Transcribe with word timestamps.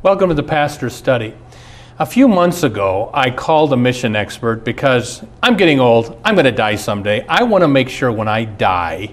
Welcome 0.00 0.28
to 0.28 0.34
the 0.36 0.44
Pastor's 0.44 0.94
Study. 0.94 1.34
A 1.98 2.06
few 2.06 2.28
months 2.28 2.62
ago, 2.62 3.10
I 3.12 3.32
called 3.32 3.72
a 3.72 3.76
mission 3.76 4.14
expert 4.14 4.64
because 4.64 5.24
I'm 5.42 5.56
getting 5.56 5.80
old. 5.80 6.20
I'm 6.24 6.36
going 6.36 6.44
to 6.44 6.52
die 6.52 6.76
someday. 6.76 7.26
I 7.26 7.42
want 7.42 7.62
to 7.62 7.68
make 7.68 7.88
sure 7.88 8.12
when 8.12 8.28
I 8.28 8.44
die 8.44 9.10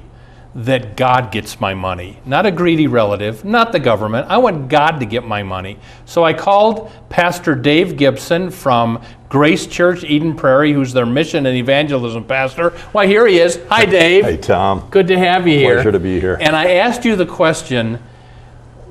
that 0.54 0.96
God 0.96 1.32
gets 1.32 1.60
my 1.60 1.74
money, 1.74 2.20
not 2.24 2.46
a 2.46 2.52
greedy 2.52 2.86
relative, 2.86 3.44
not 3.44 3.72
the 3.72 3.80
government. 3.80 4.28
I 4.30 4.38
want 4.38 4.70
God 4.70 5.00
to 5.00 5.08
get 5.08 5.26
my 5.26 5.42
money. 5.42 5.80
So 6.06 6.24
I 6.24 6.34
called 6.34 6.92
Pastor 7.10 7.56
Dave 7.56 7.98
Gibson 7.98 8.52
from 8.52 9.02
Grace 9.28 9.66
Church, 9.66 10.04
Eden 10.04 10.36
Prairie, 10.36 10.72
who's 10.72 10.94
their 10.94 11.08
mission 11.08 11.48
and 11.48 11.58
evangelism 11.58 12.26
pastor. 12.26 12.70
Why, 12.92 13.08
here 13.08 13.26
he 13.26 13.40
is. 13.40 13.60
Hi, 13.70 13.86
Dave. 13.86 14.24
Hey, 14.24 14.38
Tom. 14.38 14.88
Good 14.92 15.08
to 15.08 15.18
have 15.18 15.48
you 15.48 15.58
here. 15.58 15.74
Pleasure 15.78 15.94
to 15.94 16.00
be 16.00 16.20
here. 16.20 16.38
And 16.40 16.56
I 16.56 16.74
asked 16.74 17.06
you 17.06 17.16
the 17.16 17.26
question 17.26 17.98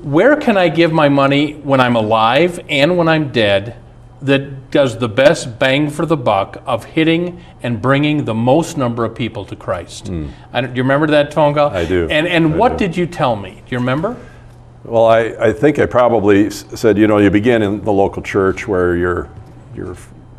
where 0.05 0.35
can 0.35 0.55
I 0.55 0.69
give 0.69 0.93
my 0.93 1.09
money 1.09 1.53
when 1.53 1.81
I'm 1.81 1.95
alive 1.95 2.59
and 2.69 2.95
when 2.95 3.07
I'm 3.07 3.31
dead 3.31 3.75
that 4.21 4.69
does 4.69 4.99
the 4.99 5.09
best 5.09 5.57
bang 5.57 5.89
for 5.89 6.05
the 6.05 6.15
buck 6.15 6.61
of 6.67 6.85
hitting 6.85 7.43
and 7.63 7.81
bringing 7.81 8.25
the 8.25 8.33
most 8.35 8.77
number 8.77 9.03
of 9.03 9.15
people 9.15 9.45
to 9.45 9.55
Christ? 9.55 10.05
Mm. 10.05 10.29
I, 10.53 10.61
do 10.61 10.67
you 10.67 10.83
remember 10.83 11.07
that 11.07 11.33
phone 11.33 11.55
call? 11.55 11.71
I 11.71 11.85
do. 11.85 12.07
And, 12.07 12.27
and 12.27 12.53
I 12.53 12.55
what 12.55 12.77
do. 12.77 12.85
did 12.85 12.95
you 12.95 13.07
tell 13.07 13.35
me? 13.35 13.63
Do 13.65 13.71
you 13.71 13.79
remember? 13.79 14.15
Well, 14.83 15.05
I, 15.05 15.21
I 15.39 15.51
think 15.51 15.79
I 15.79 15.87
probably 15.87 16.51
said, 16.51 16.99
you 16.99 17.07
know, 17.07 17.17
you 17.17 17.31
begin 17.31 17.63
in 17.63 17.83
the 17.83 17.91
local 17.91 18.21
church 18.21 18.67
where 18.67 18.95
you're, 18.95 19.27
you're, 19.73 19.97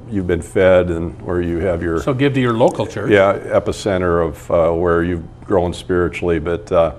you've 0.09 0.29
been 0.29 0.43
fed 0.43 0.91
and 0.91 1.21
where 1.23 1.43
you 1.43 1.59
have 1.59 1.83
your. 1.83 2.01
So 2.01 2.15
give 2.15 2.35
to 2.35 2.41
your 2.41 2.55
local 2.55 2.87
church. 2.87 3.11
Yeah, 3.11 3.37
epicenter 3.37 4.25
of 4.29 4.49
uh, 4.49 4.71
where 4.73 5.03
you've 5.03 5.25
grown 5.45 5.75
spiritually. 5.75 6.39
But 6.39 6.71
uh, 6.71 6.95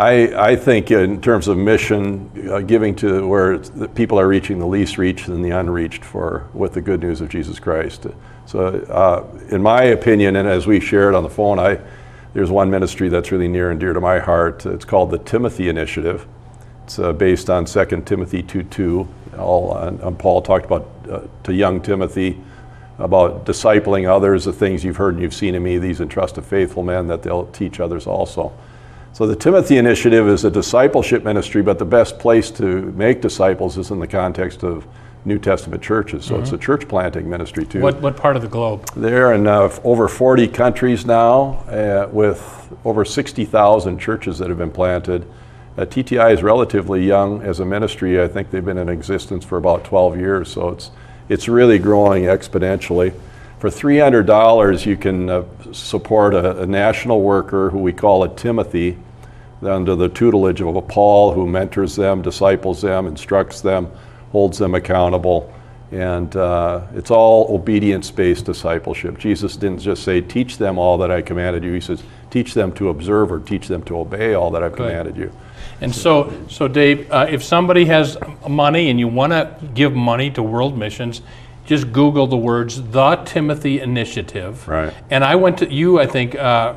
I, 0.00 0.52
I 0.52 0.56
think 0.56 0.90
in 0.90 1.20
terms 1.20 1.46
of 1.46 1.58
mission, 1.58 2.48
uh, 2.50 2.60
giving 2.60 2.96
to 2.96 3.26
where 3.28 3.58
the 3.58 3.86
people 3.86 4.18
are 4.18 4.26
reaching 4.26 4.58
the 4.58 4.66
least 4.66 4.96
reached 4.96 5.28
and 5.28 5.44
the 5.44 5.50
unreached 5.50 6.06
for 6.06 6.48
with 6.54 6.72
the 6.72 6.80
good 6.80 7.00
news 7.00 7.20
of 7.20 7.28
Jesus 7.28 7.58
Christ. 7.58 8.06
So, 8.46 8.68
uh, 8.68 9.26
in 9.50 9.62
my 9.62 9.82
opinion, 9.82 10.36
and 10.36 10.48
as 10.48 10.66
we 10.66 10.80
shared 10.80 11.14
on 11.14 11.22
the 11.22 11.28
phone, 11.28 11.58
I 11.58 11.80
there's 12.32 12.50
one 12.50 12.70
ministry 12.70 13.10
that's 13.10 13.30
really 13.30 13.48
near 13.48 13.70
and 13.70 13.78
dear 13.78 13.92
to 13.92 14.00
my 14.00 14.20
heart. 14.20 14.64
It's 14.64 14.86
called 14.86 15.10
the 15.10 15.18
Timothy 15.18 15.68
Initiative. 15.68 16.26
It's 16.84 16.98
uh, 16.98 17.12
based 17.12 17.50
on 17.50 17.66
2 17.66 18.02
Timothy 18.06 18.42
2:2. 18.42 19.06
All 19.38 19.76
and 19.76 20.18
Paul 20.18 20.40
talked 20.40 20.64
about 20.64 20.88
uh, 21.10 21.20
to 21.42 21.52
young 21.52 21.82
Timothy 21.82 22.40
about 22.98 23.44
discipling 23.44 24.08
others, 24.08 24.46
the 24.46 24.52
things 24.54 24.82
you've 24.82 24.96
heard 24.96 25.14
and 25.14 25.22
you've 25.22 25.34
seen 25.34 25.54
in 25.54 25.62
me. 25.62 25.76
These 25.76 26.00
entrust 26.00 26.36
to 26.36 26.42
faithful 26.42 26.82
men 26.82 27.06
that 27.08 27.22
they'll 27.22 27.48
teach 27.48 27.80
others 27.80 28.06
also. 28.06 28.50
So 29.12 29.26
the 29.26 29.36
Timothy 29.36 29.76
Initiative 29.76 30.28
is 30.28 30.44
a 30.44 30.50
discipleship 30.50 31.24
ministry, 31.24 31.62
but 31.62 31.78
the 31.78 31.84
best 31.84 32.18
place 32.18 32.50
to 32.52 32.82
make 32.92 33.20
disciples 33.20 33.76
is 33.76 33.90
in 33.90 33.98
the 33.98 34.06
context 34.06 34.62
of 34.62 34.86
New 35.24 35.38
Testament 35.38 35.82
churches. 35.82 36.24
So 36.24 36.34
mm-hmm. 36.34 36.44
it's 36.44 36.52
a 36.52 36.58
church 36.58 36.88
planting 36.88 37.28
ministry 37.28 37.66
too. 37.66 37.80
What, 37.80 38.00
what 38.00 38.16
part 38.16 38.36
of 38.36 38.42
the 38.42 38.48
globe? 38.48 38.88
They're 38.96 39.34
in 39.34 39.46
uh, 39.46 39.76
over 39.84 40.08
40 40.08 40.48
countries 40.48 41.04
now, 41.04 41.58
uh, 41.68 42.08
with 42.10 42.72
over 42.84 43.04
60,000 43.04 43.98
churches 43.98 44.38
that 44.38 44.48
have 44.48 44.58
been 44.58 44.70
planted. 44.70 45.26
Uh, 45.76 45.84
TTI 45.84 46.32
is 46.32 46.42
relatively 46.42 47.04
young 47.04 47.42
as 47.42 47.60
a 47.60 47.64
ministry. 47.64 48.22
I 48.22 48.28
think 48.28 48.50
they've 48.50 48.64
been 48.64 48.78
in 48.78 48.88
existence 48.88 49.44
for 49.44 49.58
about 49.58 49.84
12 49.84 50.18
years, 50.18 50.50
so 50.50 50.70
it's 50.70 50.90
it's 51.28 51.48
really 51.48 51.78
growing 51.78 52.24
exponentially. 52.24 53.14
For 53.60 53.68
$300, 53.68 54.86
you 54.86 54.96
can 54.96 55.28
uh, 55.28 55.44
support 55.72 56.32
a, 56.32 56.62
a, 56.62 56.66
national 56.66 57.20
worker 57.20 57.68
who 57.68 57.76
we 57.76 57.92
call 57.92 58.24
a 58.24 58.34
Timothy 58.34 58.96
under 59.60 59.94
the 59.94 60.08
tutelage 60.08 60.62
of 60.62 60.74
a 60.76 60.80
Paul 60.80 61.34
who 61.34 61.46
mentors 61.46 61.94
them, 61.94 62.22
disciples 62.22 62.80
them, 62.80 63.06
instructs 63.06 63.60
them, 63.60 63.92
holds 64.32 64.56
them 64.56 64.74
accountable. 64.74 65.52
And 65.92 66.34
uh, 66.36 66.86
it's 66.94 67.10
all 67.10 67.54
obedience 67.54 68.10
based 68.10 68.46
discipleship. 68.46 69.18
Jesus 69.18 69.56
didn't 69.56 69.80
just 69.80 70.04
say, 70.04 70.22
Teach 70.22 70.56
them 70.56 70.78
all 70.78 70.96
that 70.96 71.10
I 71.10 71.20
commanded 71.20 71.62
you. 71.62 71.74
He 71.74 71.82
says, 71.82 72.02
Teach 72.30 72.54
them 72.54 72.72
to 72.76 72.88
observe 72.88 73.30
or 73.30 73.40
teach 73.40 73.68
them 73.68 73.82
to 73.82 73.98
obey 73.98 74.32
all 74.32 74.50
that 74.52 74.62
I've 74.62 74.72
Good. 74.72 74.88
commanded 74.88 75.18
you. 75.18 75.30
And 75.82 75.94
so, 75.94 76.32
so 76.48 76.66
Dave, 76.66 77.10
uh, 77.12 77.26
if 77.28 77.44
somebody 77.44 77.84
has 77.84 78.16
money 78.48 78.88
and 78.88 78.98
you 78.98 79.08
want 79.08 79.32
to 79.32 79.54
give 79.74 79.94
money 79.94 80.30
to 80.30 80.42
world 80.42 80.78
missions, 80.78 81.20
just 81.70 81.92
Google 81.92 82.26
the 82.26 82.36
words 82.36 82.82
"the 82.90 83.14
Timothy 83.24 83.80
Initiative." 83.80 84.66
Right. 84.66 84.92
And 85.08 85.22
I 85.22 85.36
went 85.36 85.58
to 85.58 85.72
you. 85.72 86.00
I 86.00 86.06
think 86.06 86.34
uh, 86.34 86.74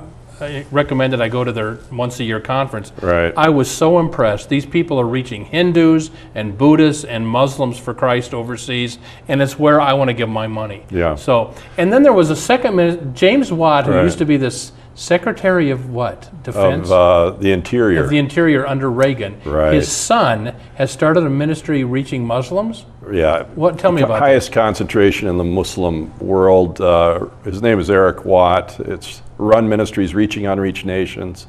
recommended 0.69 1.19
I 1.19 1.29
go 1.29 1.43
to 1.43 1.51
their 1.51 1.79
once 1.91 2.19
a 2.19 2.23
year 2.23 2.39
conference. 2.39 2.91
Right. 3.01 3.33
I 3.35 3.49
was 3.49 3.71
so 3.71 3.97
impressed. 3.97 4.49
These 4.49 4.67
people 4.67 4.99
are 4.99 5.07
reaching 5.07 5.45
Hindus 5.45 6.11
and 6.35 6.55
Buddhists 6.55 7.05
and 7.05 7.27
Muslims 7.27 7.79
for 7.79 7.95
Christ 7.95 8.35
overseas, 8.35 8.99
and 9.27 9.41
it's 9.41 9.57
where 9.57 9.81
I 9.81 9.93
want 9.93 10.09
to 10.09 10.13
give 10.13 10.29
my 10.29 10.45
money. 10.45 10.85
Yeah. 10.91 11.15
So, 11.15 11.55
and 11.79 11.91
then 11.91 12.03
there 12.03 12.13
was 12.13 12.29
a 12.29 12.35
second 12.35 13.15
James 13.15 13.51
Watt, 13.51 13.87
who 13.87 13.93
right. 13.93 14.03
used 14.03 14.19
to 14.19 14.25
be 14.25 14.37
this 14.37 14.73
Secretary 14.95 15.71
of 15.71 15.89
what? 15.89 16.29
Defense? 16.43 16.87
Of 16.87 16.91
uh, 16.91 17.29
the 17.39 17.51
Interior. 17.51 18.03
Of 18.03 18.09
the 18.09 18.19
Interior 18.19 18.67
under 18.67 18.91
Reagan. 18.91 19.41
Right. 19.43 19.73
His 19.73 19.91
son 19.91 20.55
has 20.75 20.91
started 20.91 21.23
a 21.23 21.29
ministry 21.29 21.83
reaching 21.83 22.25
Muslims. 22.25 22.85
Yeah. 23.11 23.43
What? 23.55 23.79
Tell 23.79 23.91
me 23.91 24.03
about 24.03 24.13
the 24.13 24.19
highest 24.19 24.49
that. 24.49 24.55
concentration 24.55 25.27
in 25.27 25.37
the 25.37 25.43
Muslim 25.43 26.15
world. 26.19 26.79
Uh, 26.79 27.27
his 27.43 27.61
name 27.61 27.79
is 27.79 27.89
Eric 27.89 28.23
Watt. 28.23 28.79
It's 28.81 29.23
Run 29.37 29.67
Ministries, 29.67 30.13
Reaching 30.13 30.45
Unreached 30.45 30.85
Nations, 30.85 31.47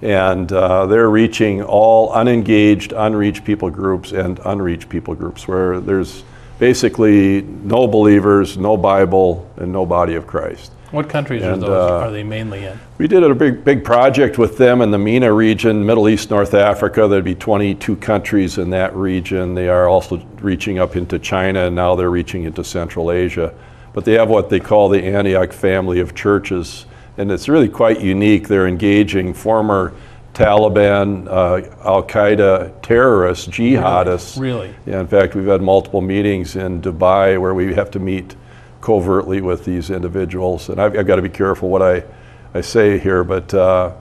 and 0.00 0.52
uh, 0.52 0.86
they're 0.86 1.10
reaching 1.10 1.62
all 1.62 2.12
unengaged, 2.12 2.92
unreached 2.92 3.44
people 3.44 3.70
groups 3.70 4.12
and 4.12 4.38
unreached 4.44 4.88
people 4.88 5.16
groups 5.16 5.48
where 5.48 5.80
there's 5.80 6.22
basically 6.58 7.42
no 7.42 7.86
believers, 7.86 8.58
no 8.58 8.76
Bible, 8.76 9.48
and 9.56 9.72
no 9.72 9.86
body 9.86 10.14
of 10.14 10.26
Christ. 10.26 10.72
What 10.90 11.08
countries 11.08 11.42
and, 11.42 11.52
are 11.52 11.56
those? 11.56 11.90
Uh, 11.90 12.06
are 12.06 12.10
they 12.10 12.22
mainly 12.22 12.64
in? 12.64 12.80
We 12.96 13.08
did 13.08 13.22
a 13.22 13.34
big, 13.34 13.62
big 13.62 13.84
project 13.84 14.38
with 14.38 14.56
them 14.56 14.80
in 14.80 14.90
the 14.90 14.98
MENA 14.98 15.30
region, 15.32 15.84
Middle 15.84 16.08
East, 16.08 16.30
North 16.30 16.54
Africa. 16.54 17.06
There'd 17.06 17.24
be 17.24 17.34
22 17.34 17.96
countries 17.96 18.56
in 18.56 18.70
that 18.70 18.96
region. 18.96 19.54
They 19.54 19.68
are 19.68 19.86
also 19.86 20.16
reaching 20.40 20.78
up 20.78 20.96
into 20.96 21.18
China, 21.18 21.66
and 21.66 21.76
now 21.76 21.94
they're 21.94 22.10
reaching 22.10 22.44
into 22.44 22.64
Central 22.64 23.12
Asia. 23.12 23.54
But 23.92 24.06
they 24.06 24.14
have 24.14 24.30
what 24.30 24.48
they 24.48 24.60
call 24.60 24.88
the 24.88 25.04
Antioch 25.04 25.52
family 25.52 26.00
of 26.00 26.14
churches, 26.14 26.86
and 27.18 27.30
it's 27.30 27.48
really 27.50 27.68
quite 27.68 28.00
unique. 28.00 28.48
They're 28.48 28.66
engaging 28.66 29.34
former 29.34 29.92
Taliban, 30.34 31.26
uh, 31.26 31.68
Al 31.84 32.02
Qaeda 32.04 32.80
terrorists, 32.82 33.48
jihadists. 33.48 34.38
Really? 34.38 34.74
Yeah, 34.86 35.00
in 35.00 35.08
fact, 35.08 35.34
we've 35.34 35.46
had 35.46 35.62
multiple 35.62 36.00
meetings 36.00 36.56
in 36.56 36.80
Dubai 36.80 37.40
where 37.40 37.54
we 37.54 37.74
have 37.74 37.90
to 37.92 37.98
meet 37.98 38.36
covertly 38.80 39.40
with 39.40 39.64
these 39.64 39.90
individuals. 39.90 40.68
And 40.68 40.80
I've, 40.80 40.96
I've 40.96 41.06
got 41.06 41.16
to 41.16 41.22
be 41.22 41.28
careful 41.28 41.68
what 41.68 41.82
I, 41.82 42.04
I 42.54 42.60
say 42.60 42.98
here, 42.98 43.24
but 43.24 43.52
uh, 43.52 43.92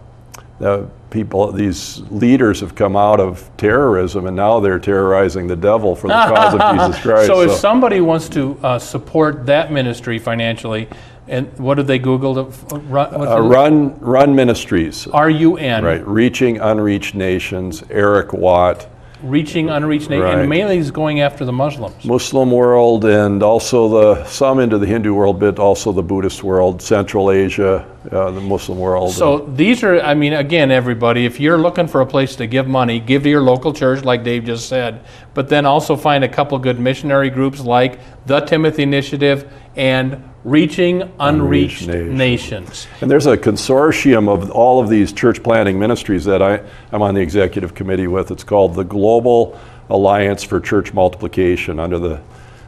people, 1.10 1.52
these 1.52 2.00
leaders 2.12 2.60
have 2.60 2.76
come 2.76 2.96
out 2.96 3.20
of 3.20 3.50
terrorism 3.58 4.28
and 4.28 4.36
now 4.36 4.60
they're 4.60 4.80
terrorizing 4.80 5.48
the 5.48 5.56
devil 5.56 5.96
for 5.96 6.08
the 6.08 6.14
cause 6.14 6.54
of 6.54 6.62
Jesus 6.78 7.02
Christ. 7.02 7.28
So, 7.28 7.42
if 7.42 7.52
somebody 7.52 8.02
wants 8.02 8.30
to 8.30 8.60
uh, 8.64 8.80
support 8.80 9.46
that 9.46 9.72
ministry 9.72 10.20
financially, 10.20 10.88
and 11.28 11.48
what 11.60 11.76
did 11.76 11.88
they 11.88 12.00
Google? 12.00 12.36
To, 12.36 12.76
uh, 12.76 12.80
run, 12.80 13.16
uh, 13.16 13.40
run, 13.40 14.00
run 14.00 14.36
Ministries. 14.36 15.08
R 15.08 15.30
U 15.30 15.58
N. 15.58 15.84
Right. 15.84 16.06
Reaching 16.08 16.60
Unreached 16.60 17.16
Nations. 17.16 17.84
Eric 17.90 18.34
Watt 18.34 18.88
reaching 19.24 19.70
unreached 19.70 20.10
nations, 20.10 20.24
right. 20.24 20.40
and 20.40 20.50
mainly 20.50 20.78
he's 20.78 20.92
going 20.92 21.22
after 21.22 21.44
the 21.46 21.52
Muslims. 21.52 22.06
Muslim 22.06 22.52
world, 22.52 23.06
and 23.06 23.42
also 23.42 23.90
the 23.90 24.26
some 24.26 24.60
into 24.60 24.78
the 24.78 24.86
Hindu 24.86 25.14
world, 25.14 25.40
but 25.40 25.60
also 25.60 25.92
the 25.92 26.04
Buddhist 26.04 26.44
world, 26.44 26.82
Central 26.82 27.32
Asia, 27.32 27.88
uh, 28.12 28.32
the 28.32 28.42
Muslim 28.42 28.78
world. 28.78 29.14
So 29.14 29.40
these 29.40 29.84
are, 29.84 30.00
I 30.02 30.14
mean, 30.14 30.34
again, 30.34 30.72
everybody, 30.72 31.26
if 31.26 31.40
you're 31.40 31.58
looking 31.58 31.88
for 31.88 32.02
a 32.02 32.06
place 32.06 32.36
to 32.38 32.48
give 32.48 32.68
money, 32.68 33.00
give 33.00 33.24
to 33.24 33.30
your 33.30 33.42
local 33.42 33.74
church, 33.74 34.04
like 34.04 34.24
Dave 34.24 34.46
just 34.46 34.70
said, 34.70 35.04
but 35.34 35.50
then 35.50 35.66
also 35.66 35.96
find 35.96 36.24
a 36.24 36.30
couple 36.30 36.58
good 36.60 36.80
missionary 36.80 37.30
groups 37.30 37.60
like 37.60 38.00
the 38.28 38.42
Timothy 38.42 38.84
Initiative 38.84 39.52
and 39.78 40.24
Reaching 40.44 41.04
Unreached, 41.20 41.82
Unreached 41.82 41.88
Nations. 41.88 42.18
Nations. 42.18 42.88
And 43.02 43.12
there's 43.12 43.26
a 43.26 43.38
consortium 43.38 44.28
of 44.28 44.50
all 44.52 44.82
of 44.82 44.90
these 44.90 45.14
church 45.14 45.44
planting 45.44 45.78
ministries 45.78 46.26
that 46.26 46.42
I, 46.42 46.62
I'm 46.92 47.02
on 47.02 47.16
the 47.16 47.22
executive 47.22 47.74
committee 47.76 48.08
with. 48.08 48.32
It's 48.32 48.44
called 48.44 48.76
the 48.76 48.84
Global 48.84 49.60
Alliance 49.90 50.44
for 50.44 50.60
Church 50.60 50.94
Multiplication 50.94 51.80
under 51.80 52.00
the 52.00 52.22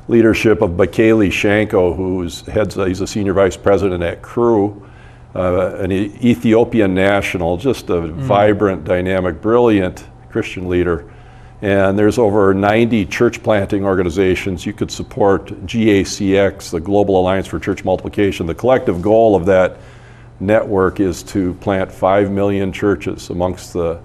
leadership 0.08 0.62
of 0.62 0.72
Bekele 0.72 1.28
Shanko, 1.28 1.96
who's 1.96 2.42
heads, 2.42 2.76
he's 2.76 3.02
a 3.02 3.08
senior 3.08 3.34
vice 3.34 3.58
president 3.58 4.04
at 4.04 4.22
Cru, 4.22 4.86
uh, 5.36 5.76
an 5.76 5.92
Ethiopian 5.92 6.94
national, 6.94 7.58
just 7.58 7.90
a 7.90 8.02
vibrant, 8.02 8.84
dynamic, 8.84 9.42
brilliant 9.42 10.06
Christian 10.30 10.68
leader. 10.68 11.10
And 11.62 12.00
there's 12.00 12.18
over 12.18 12.54
90 12.54 13.06
church 13.08 13.44
planting 13.44 13.84
organizations. 13.84 14.66
You 14.66 14.72
could 14.74 14.90
support 14.92 15.48
GACX, 15.66 16.72
the 16.72 16.80
Global 16.80 17.20
Alliance 17.20 17.48
for 17.48 17.60
Church 17.60 17.84
Multiplication. 17.84 18.46
The 18.46 18.56
collective 18.56 19.02
goal 19.02 19.36
of 19.36 19.46
that 19.48 19.78
network 20.40 21.02
is 21.02 21.22
to 21.24 21.54
plant 21.56 21.92
5 21.92 22.32
million 22.32 22.72
churches 22.72 23.30
amongst 23.30 23.74
the 23.74 24.00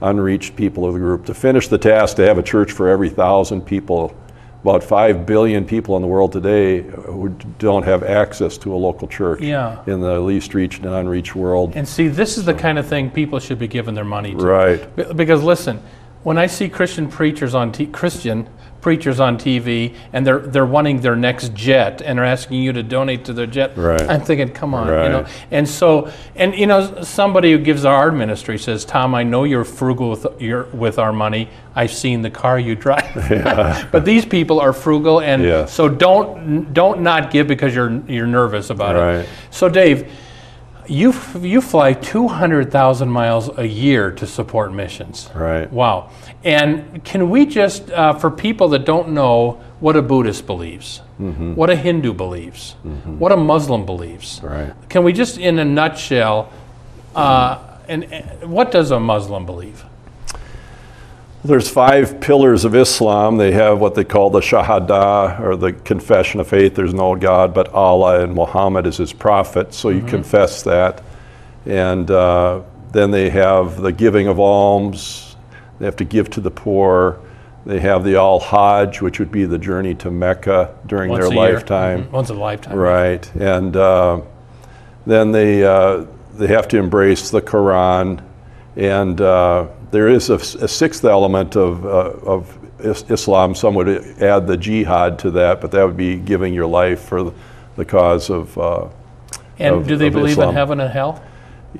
unreached 0.00 0.54
people 0.54 0.86
of 0.86 0.94
the 0.94 1.00
group. 1.00 1.26
To 1.26 1.34
finish 1.34 1.66
the 1.66 1.78
task, 1.78 2.16
to 2.16 2.26
have 2.26 2.38
a 2.38 2.42
church 2.44 2.70
for 2.70 2.88
every 2.88 3.08
thousand 3.08 3.62
people. 3.62 4.14
About 4.62 4.84
5 4.84 5.24
billion 5.24 5.64
people 5.64 5.96
in 5.96 6.02
the 6.02 6.08
world 6.08 6.32
today 6.32 6.82
who 6.82 7.30
don't 7.58 7.82
have 7.82 8.02
access 8.02 8.58
to 8.58 8.74
a 8.74 8.76
local 8.76 9.08
church 9.08 9.40
Yeah. 9.40 9.78
in 9.86 10.00
the 10.00 10.20
least 10.20 10.52
reached 10.52 10.84
and 10.84 10.94
unreached 10.94 11.34
world. 11.34 11.72
And 11.74 11.88
see, 11.88 12.08
this 12.08 12.36
is 12.36 12.44
the 12.44 12.52
kind 12.52 12.78
of 12.78 12.86
thing 12.86 13.10
people 13.10 13.38
should 13.40 13.58
be 13.58 13.66
giving 13.68 13.94
their 13.94 14.04
money 14.04 14.32
to. 14.32 14.36
Right. 14.36 15.16
Because 15.16 15.42
listen, 15.42 15.80
when 16.22 16.38
I 16.38 16.46
see 16.46 16.68
Christian 16.68 17.08
preachers 17.08 17.54
on 17.54 17.72
t- 17.72 17.86
Christian 17.86 18.48
preachers 18.80 19.20
on 19.20 19.36
TV 19.36 19.94
and 20.12 20.26
they're 20.26 20.38
they're 20.38 20.66
wanting 20.66 21.00
their 21.00 21.16
next 21.16 21.52
jet 21.54 22.00
and 22.00 22.18
they're 22.18 22.24
asking 22.24 22.62
you 22.62 22.72
to 22.72 22.82
donate 22.82 23.24
to 23.26 23.32
their 23.32 23.46
jet, 23.46 23.76
Right. 23.76 24.00
I'm 24.02 24.22
thinking, 24.22 24.50
come 24.50 24.74
on, 24.74 24.86
you 24.86 25.10
know. 25.10 25.26
And 25.50 25.68
so, 25.68 26.10
and 26.34 26.54
you 26.54 26.66
know, 26.66 27.02
somebody 27.02 27.52
who 27.52 27.58
gives 27.58 27.84
our 27.84 28.10
ministry 28.10 28.58
says, 28.58 28.84
Tom, 28.84 29.14
I 29.14 29.22
know 29.22 29.44
you're 29.44 29.64
frugal 29.64 30.10
with 30.10 30.26
your 30.40 30.64
with 30.66 30.98
our 30.98 31.12
money. 31.12 31.48
I've 31.74 31.92
seen 31.92 32.22
the 32.22 32.30
car 32.30 32.58
you 32.58 32.74
drive. 32.74 33.14
but 33.92 34.04
these 34.04 34.24
people 34.24 34.60
are 34.60 34.72
frugal, 34.72 35.20
and 35.20 35.68
so 35.68 35.88
don't 35.88 36.72
don't 36.72 37.02
not 37.02 37.30
give 37.30 37.46
because 37.46 37.74
you're 37.74 38.02
you're 38.06 38.26
nervous 38.26 38.70
about 38.70 38.96
it. 38.96 39.00
Right. 39.00 39.28
So, 39.50 39.68
Dave. 39.68 40.10
You, 40.90 41.10
f- 41.10 41.36
you 41.40 41.60
fly 41.60 41.92
200,000 41.92 43.08
miles 43.08 43.48
a 43.56 43.64
year 43.66 44.10
to 44.12 44.26
support 44.26 44.72
missions. 44.74 45.30
Right. 45.34 45.72
Wow. 45.72 46.10
And 46.42 47.04
can 47.04 47.30
we 47.30 47.46
just, 47.46 47.90
uh, 47.90 48.14
for 48.14 48.30
people 48.30 48.68
that 48.70 48.84
don't 48.84 49.10
know 49.10 49.60
what 49.78 49.96
a 49.96 50.02
Buddhist 50.02 50.46
believes, 50.46 51.00
Mm-hmm. 51.20 51.54
what 51.54 51.68
a 51.70 51.76
Hindu 51.76 52.14
believes, 52.14 52.72
what 53.18 53.30
a 53.30 53.36
Muslim 53.36 53.84
believes, 53.84 54.40
Right. 54.42 54.72
can 54.88 55.04
we 55.04 55.12
just, 55.12 55.36
in 55.38 55.58
a 55.58 55.64
nutshell, 55.66 56.50
uh, 57.14 57.58
and, 57.88 58.04
and 58.12 58.50
what 58.50 58.70
does 58.72 58.90
a 58.90 58.98
Muslim 58.98 59.44
believe? 59.44 59.84
There's 61.42 61.70
five 61.70 62.20
pillars 62.20 62.66
of 62.66 62.74
Islam. 62.74 63.38
They 63.38 63.52
have 63.52 63.80
what 63.80 63.94
they 63.94 64.04
call 64.04 64.28
the 64.28 64.40
Shahada, 64.40 65.40
or 65.40 65.56
the 65.56 65.72
confession 65.72 66.38
of 66.38 66.48
faith. 66.48 66.74
There's 66.74 66.92
no 66.92 67.16
God 67.16 67.54
but 67.54 67.72
Allah, 67.72 68.22
and 68.22 68.34
Muhammad 68.34 68.86
is 68.86 68.98
his 68.98 69.12
prophet. 69.14 69.72
So 69.72 69.88
you 69.88 70.02
confess 70.02 70.62
that. 70.64 71.02
And 71.64 72.10
uh, 72.10 72.60
then 72.92 73.10
they 73.10 73.30
have 73.30 73.80
the 73.80 73.90
giving 73.92 74.28
of 74.28 74.38
alms. 74.38 75.36
They 75.78 75.86
have 75.86 75.96
to 75.96 76.04
give 76.04 76.28
to 76.30 76.42
the 76.42 76.50
poor. 76.50 77.18
They 77.64 77.80
have 77.80 78.04
the 78.04 78.16
Al 78.16 78.40
Hajj, 78.40 79.00
which 79.00 79.18
would 79.18 79.32
be 79.32 79.46
the 79.46 79.58
journey 79.58 79.94
to 79.96 80.10
Mecca 80.10 80.74
during 80.86 81.10
Once 81.10 81.26
their 81.26 81.34
lifetime. 81.34 82.04
Mhm. 82.04 82.10
Once 82.10 82.28
a 82.30 82.34
lifetime. 82.34 82.76
Right, 82.76 83.34
and 83.36 83.76
uh, 83.76 84.20
then 85.06 85.32
they 85.32 85.64
uh, 85.64 86.04
they 86.34 86.48
have 86.48 86.68
to 86.68 86.78
embrace 86.78 87.30
the 87.30 87.40
Quran, 87.42 88.22
and 88.76 89.20
uh, 89.20 89.66
there 89.90 90.08
is 90.08 90.30
a, 90.30 90.34
a 90.34 90.68
sixth 90.68 91.04
element 91.04 91.56
of 91.56 91.84
uh, 91.84 91.88
of 92.24 92.58
is- 92.80 93.04
Islam. 93.10 93.54
Some 93.54 93.74
would 93.74 93.88
add 94.22 94.46
the 94.46 94.56
jihad 94.56 95.18
to 95.20 95.30
that, 95.32 95.60
but 95.60 95.70
that 95.72 95.84
would 95.84 95.96
be 95.96 96.16
giving 96.16 96.54
your 96.54 96.66
life 96.66 97.00
for 97.00 97.32
the, 97.76 97.84
cause 97.84 98.28
of. 98.30 98.56
Uh, 98.58 98.88
And 99.58 99.76
Of- 99.76 99.86
do 99.88 99.96
they 99.96 100.10
believe 100.10 100.38
in 100.38 100.52
heaven 100.52 100.80
and 100.80 100.90
hell? 100.92 101.22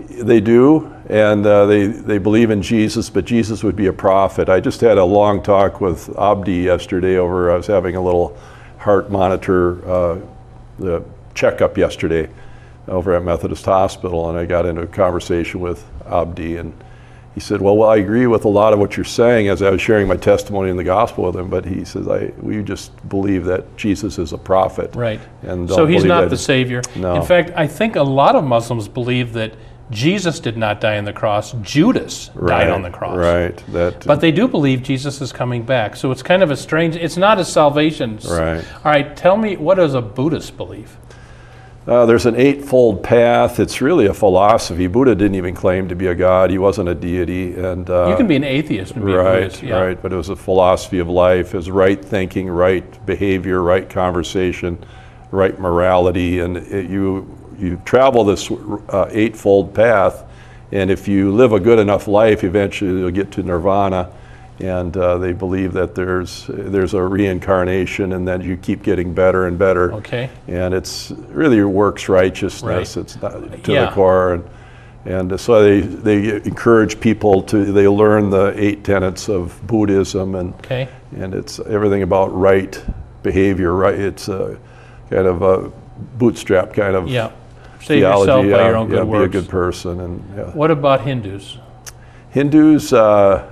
they 0.09 0.41
do, 0.41 0.93
and 1.09 1.45
uh, 1.45 1.67
they 1.67 1.89
they 1.89 2.19
believe 2.19 2.51
in 2.51 2.63
Jesus, 2.63 3.11
but 3.11 3.25
Jesus 3.25 3.65
would 3.65 3.77
be 3.77 3.87
a 3.87 3.93
prophet. 3.93 4.49
I 4.49 4.61
just 4.61 4.81
had 4.81 4.99
a 4.99 5.05
long 5.05 5.43
talk 5.43 5.81
with 5.81 6.09
Abdi 6.19 6.53
yesterday. 6.55 7.17
Over, 7.17 7.51
I 7.51 7.57
was 7.57 7.67
having 7.67 7.97
a 7.97 8.01
little 8.01 8.37
heart 8.79 9.11
monitor 9.11 9.85
uh, 9.89 10.19
the 10.79 11.03
checkup 11.35 11.77
yesterday 11.77 12.29
over 12.89 13.15
at 13.15 13.23
Methodist 13.25 13.67
Hospital, 13.67 14.31
and 14.31 14.39
I 14.39 14.47
got 14.47 14.65
into 14.65 14.83
a 14.83 14.87
conversation 14.87 15.61
with 15.61 15.85
Abdi, 16.07 16.57
and 16.57 16.73
he 17.41 17.47
said, 17.47 17.63
"Well, 17.63 17.75
well, 17.75 17.89
I 17.89 17.97
agree 17.97 18.27
with 18.27 18.45
a 18.45 18.51
lot 18.51 18.75
of 18.75 18.79
what 18.79 18.99
you're 18.99 19.05
saying." 19.05 19.49
As 19.49 19.63
I 19.63 19.71
was 19.71 19.81
sharing 19.81 20.07
my 20.07 20.17
testimony 20.17 20.69
in 20.69 20.77
the 20.77 20.85
gospel 20.85 21.25
with 21.25 21.37
him, 21.37 21.49
but 21.49 21.65
he 21.65 21.87
says, 21.87 22.07
"I 22.07 22.33
we 22.43 22.63
just 22.63 22.91
believe 23.09 23.47
that 23.47 23.79
Jesus 23.79 24.19
is 24.19 24.35
a 24.35 24.39
prophet, 24.39 24.95
Right. 24.95 25.21
And 25.43 25.71
So 25.71 25.87
he's 25.87 26.05
not 26.05 26.23
that- 26.23 26.31
the 26.31 26.37
Savior. 26.37 26.83
No. 26.97 27.15
In 27.15 27.23
fact, 27.23 27.53
I 27.57 27.67
think 27.67 27.97
a 27.97 28.03
lot 28.03 28.37
of 28.37 28.45
Muslims 28.45 28.89
believe 28.89 29.33
that 29.33 29.55
Jesus 29.91 30.39
did 30.39 30.59
not 30.59 30.83
die 30.83 30.99
on 30.99 31.05
the 31.07 31.15
cross, 31.15 31.53
Judas 31.63 32.31
died 32.47 32.69
on 32.69 32.83
the 32.83 32.91
cross. 32.91 33.17
right? 33.17 33.57
That 33.73 34.07
But 34.07 34.21
they 34.21 34.31
do 34.31 34.47
believe 34.47 34.83
Jesus 34.83 35.23
is 35.23 35.33
coming 35.33 35.63
back. 35.63 35.97
So 35.97 36.11
it's 36.13 36.23
kind 36.23 36.43
of 36.43 36.51
a 36.51 36.57
strange, 36.57 36.95
it's 36.95 37.17
not 37.17 37.41
a 37.41 37.45
salvation. 37.45 38.19
Right. 38.29 38.63
All 38.85 38.93
right, 38.93 39.17
tell 39.17 39.37
me, 39.39 39.57
what 39.57 39.77
does 39.77 39.95
a 39.95 40.03
Buddhist 40.03 40.57
believe? 40.59 40.99
Uh, 41.87 42.05
there's 42.05 42.27
an 42.27 42.37
eightfold 42.37 43.03
path. 43.03 43.59
It's 43.59 43.81
really 43.81 44.07
a 44.07 44.13
philosophy. 44.15 44.87
Buddha 44.87 45.15
didn't 45.15 45.35
even 45.35 45.55
claim 45.55 45.89
to 45.89 45.97
be 45.97 46.09
a 46.09 46.15
god. 46.15 46.51
He 46.51 46.59
wasn't 46.59 46.91
a 46.91 46.95
deity, 46.95 47.55
and 47.55 47.89
uh, 47.89 48.09
You 48.11 48.17
can 48.17 48.27
be 48.27 48.37
an 48.37 48.45
atheist 48.45 48.93
and 48.93 49.05
be 49.07 49.13
a 49.13 49.17
right, 49.17 49.43
Buddhist. 49.45 49.63
Yeah. 49.63 49.81
right. 49.81 50.01
But 50.01 50.13
it 50.13 50.17
was 50.17 50.29
a 50.29 50.37
philosophy 50.37 50.99
of 50.99 51.09
life: 51.09 51.55
is 51.55 51.71
right 51.71 52.03
thinking, 52.03 52.49
right 52.51 53.07
behavior, 53.07 53.63
right 53.63 53.89
conversation, 53.89 54.85
right 55.31 55.59
morality, 55.59 56.41
and 56.41 56.59
it, 56.59 56.91
you 56.91 57.27
you 57.59 57.81
travel 57.87 58.25
this 58.25 58.51
uh, 58.51 59.09
eightfold 59.11 59.75
path. 59.75 60.25
And 60.73 60.91
if 60.91 61.09
you 61.09 61.33
live 61.33 61.53
a 61.53 61.61
good 61.61 61.79
enough 61.79 62.07
life, 62.07 62.45
eventually 62.45 63.01
you'll 63.01 63.11
get 63.11 63.33
to 63.33 63.43
nirvana. 63.43 64.13
And 64.61 64.95
uh, 64.97 65.17
they 65.19 65.33
believe 65.33 65.73
that 65.73 65.95
there's 65.95 66.45
there's 66.49 66.93
a 66.95 67.03
reincarnation, 67.03 68.13
and 68.13 68.29
that 68.29 68.43
you 68.43 68.57
keep 68.59 68.83
getting 68.83 69.15
better 69.15 69.47
and 69.47 69.59
better 69.59 69.93
Okay. 69.95 70.29
and 70.49 70.75
it's 70.75 71.13
really 71.31 71.63
works 71.65 72.09
righteousness. 72.11 72.97
Right. 72.97 73.03
It's 73.05 73.21
not 73.23 73.63
to 73.65 73.73
Yeah. 73.73 73.87
the 73.87 73.91
core, 73.93 74.35
and 74.35 74.45
and 75.07 75.41
so 75.41 75.63
they 75.63 75.81
they 75.81 76.35
encourage 76.45 77.01
people 77.01 77.43
to 77.45 77.65
they 77.73 77.89
learn 77.89 78.29
the 78.29 78.53
eight 78.57 78.85
tenets 78.85 79.29
of 79.31 79.59
Buddhism, 79.67 80.35
and 80.35 80.53
Okay. 80.57 80.89
and 81.19 81.35
it's 81.35 81.59
everything 81.61 82.03
about 82.03 82.29
right 82.39 82.79
behavior. 83.23 83.73
Right, 83.75 83.95
it's 83.99 84.29
a 84.29 84.59
kind 85.09 85.27
of 85.27 85.41
a 85.41 85.71
bootstrap 86.19 86.75
kind 86.75 86.97
of 86.97 87.09
Yeah. 87.09 87.31
Save 87.81 88.01
theology. 88.01 88.21
yourself 88.31 88.45
by 88.45 88.51
yeah, 88.51 88.67
your 88.69 88.77
own 88.77 88.91
yeah, 88.91 88.97
good 89.05 89.11
be 89.13 89.25
a 89.25 89.29
good 89.29 89.49
person, 89.49 90.01
and 90.01 90.23
yeah. 90.37 90.51
What 90.53 90.71
about 90.71 91.01
Hindus? 91.01 91.57
Hindus, 92.29 92.93
uh, 92.93 93.43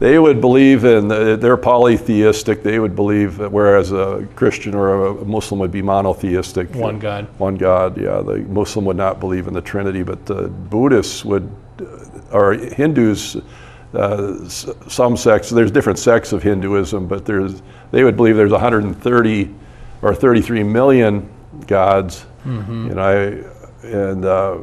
they 0.00 0.18
would 0.18 0.40
believe 0.40 0.84
in, 0.84 1.08
they're 1.08 1.58
polytheistic. 1.58 2.62
They 2.62 2.78
would 2.78 2.96
believe, 2.96 3.38
whereas 3.38 3.92
a 3.92 4.26
Christian 4.34 4.74
or 4.74 5.08
a 5.08 5.24
Muslim 5.26 5.60
would 5.60 5.70
be 5.70 5.82
monotheistic. 5.82 6.74
One 6.74 6.98
God. 6.98 7.28
One 7.38 7.56
God, 7.56 8.00
yeah. 8.00 8.22
The 8.22 8.38
Muslim 8.48 8.86
would 8.86 8.96
not 8.96 9.20
believe 9.20 9.46
in 9.46 9.52
the 9.52 9.60
Trinity, 9.60 10.02
but 10.02 10.24
the 10.24 10.48
Buddhists 10.48 11.22
would, 11.26 11.50
or 12.32 12.54
Hindus, 12.54 13.36
uh, 13.92 14.48
some 14.48 15.18
sects, 15.18 15.50
there's 15.50 15.70
different 15.70 15.98
sects 15.98 16.32
of 16.32 16.42
Hinduism, 16.42 17.06
but 17.06 17.26
there's, 17.26 17.60
they 17.90 18.02
would 18.02 18.16
believe 18.16 18.36
there's 18.36 18.52
130 18.52 19.54
or 20.00 20.14
33 20.14 20.62
million 20.62 21.28
gods. 21.66 22.24
You 22.88 22.94
know, 22.94 23.02
I, 23.02 23.86
and 23.86 24.24
uh, 24.24 24.58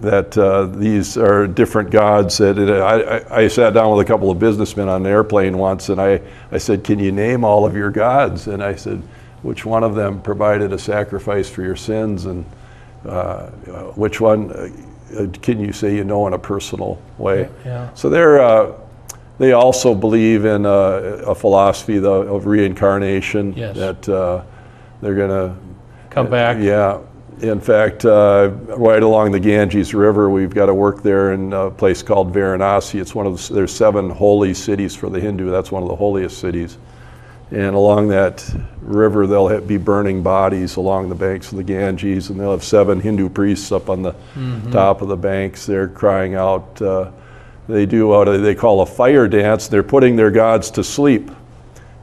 that 0.00 0.36
uh, 0.38 0.66
these 0.66 1.16
are 1.16 1.46
different 1.46 1.90
gods. 1.90 2.38
That 2.38 2.58
it, 2.58 2.70
I, 2.70 3.18
I, 3.18 3.42
I 3.42 3.48
sat 3.48 3.74
down 3.74 3.96
with 3.96 4.04
a 4.06 4.08
couple 4.08 4.30
of 4.30 4.38
businessmen 4.38 4.88
on 4.88 5.04
an 5.04 5.10
airplane 5.10 5.58
once, 5.58 5.88
and 5.88 6.00
I, 6.00 6.20
I 6.52 6.58
said, 6.58 6.84
"Can 6.84 6.98
you 6.98 7.12
name 7.12 7.44
all 7.44 7.66
of 7.66 7.74
your 7.74 7.90
gods?" 7.90 8.46
And 8.48 8.62
I 8.62 8.74
said, 8.74 9.02
"Which 9.42 9.64
one 9.64 9.82
of 9.84 9.94
them 9.94 10.22
provided 10.22 10.72
a 10.72 10.78
sacrifice 10.78 11.48
for 11.50 11.62
your 11.62 11.76
sins, 11.76 12.26
and 12.26 12.44
uh, 13.06 13.46
which 13.96 14.20
one 14.20 14.50
uh, 14.52 15.26
can 15.42 15.58
you 15.60 15.72
say 15.72 15.94
you 15.94 16.04
know 16.04 16.26
in 16.26 16.32
a 16.32 16.38
personal 16.38 17.00
way?" 17.18 17.48
Yeah. 17.64 17.92
So 17.94 18.08
they're. 18.08 18.40
Uh, 18.40 18.72
they 19.38 19.52
also 19.52 19.94
believe 19.94 20.44
in 20.44 20.66
uh, 20.66 21.22
a 21.24 21.32
philosophy 21.32 22.04
of 22.04 22.46
reincarnation. 22.46 23.52
Yes. 23.52 23.76
That 23.76 24.08
uh, 24.08 24.42
they're 25.00 25.14
going 25.14 25.30
to 25.30 25.56
Come 26.10 26.28
back. 26.28 26.56
yeah, 26.60 26.98
in 27.42 27.60
fact, 27.60 28.04
uh, 28.04 28.50
right 28.76 29.02
along 29.02 29.32
the 29.32 29.40
Ganges 29.40 29.94
River, 29.94 30.28
we've 30.28 30.54
got 30.54 30.66
to 30.66 30.74
work 30.74 31.02
there 31.02 31.32
in 31.32 31.52
a 31.52 31.70
place 31.70 32.02
called 32.02 32.32
Varanasi. 32.32 33.00
It's 33.00 33.14
one 33.14 33.26
of 33.26 33.36
the, 33.36 33.54
there's 33.54 33.74
seven 33.74 34.10
holy 34.10 34.54
cities 34.54 34.94
for 34.94 35.08
the 35.08 35.20
Hindu. 35.20 35.50
That's 35.50 35.70
one 35.70 35.82
of 35.82 35.88
the 35.88 35.96
holiest 35.96 36.38
cities. 36.38 36.78
And 37.50 37.74
along 37.74 38.08
that 38.08 38.44
river, 38.82 39.26
they'll 39.26 39.60
be 39.60 39.78
burning 39.78 40.22
bodies 40.22 40.76
along 40.76 41.08
the 41.08 41.14
banks 41.14 41.50
of 41.50 41.56
the 41.56 41.64
Ganges, 41.64 42.28
and 42.28 42.38
they'll 42.38 42.50
have 42.50 42.64
seven 42.64 43.00
Hindu 43.00 43.30
priests 43.30 43.72
up 43.72 43.88
on 43.88 44.02
the 44.02 44.14
top 44.70 45.00
of 45.00 45.08
the 45.08 45.16
banks. 45.16 45.64
They're 45.64 45.88
crying 45.88 46.34
out. 46.34 46.80
Uh, 46.82 47.10
they 47.66 47.86
do 47.86 48.08
what 48.08 48.24
they 48.24 48.54
call 48.54 48.82
a 48.82 48.86
fire 48.86 49.28
dance. 49.28 49.68
They're 49.68 49.82
putting 49.82 50.16
their 50.16 50.30
gods 50.30 50.70
to 50.72 50.84
sleep 50.84 51.30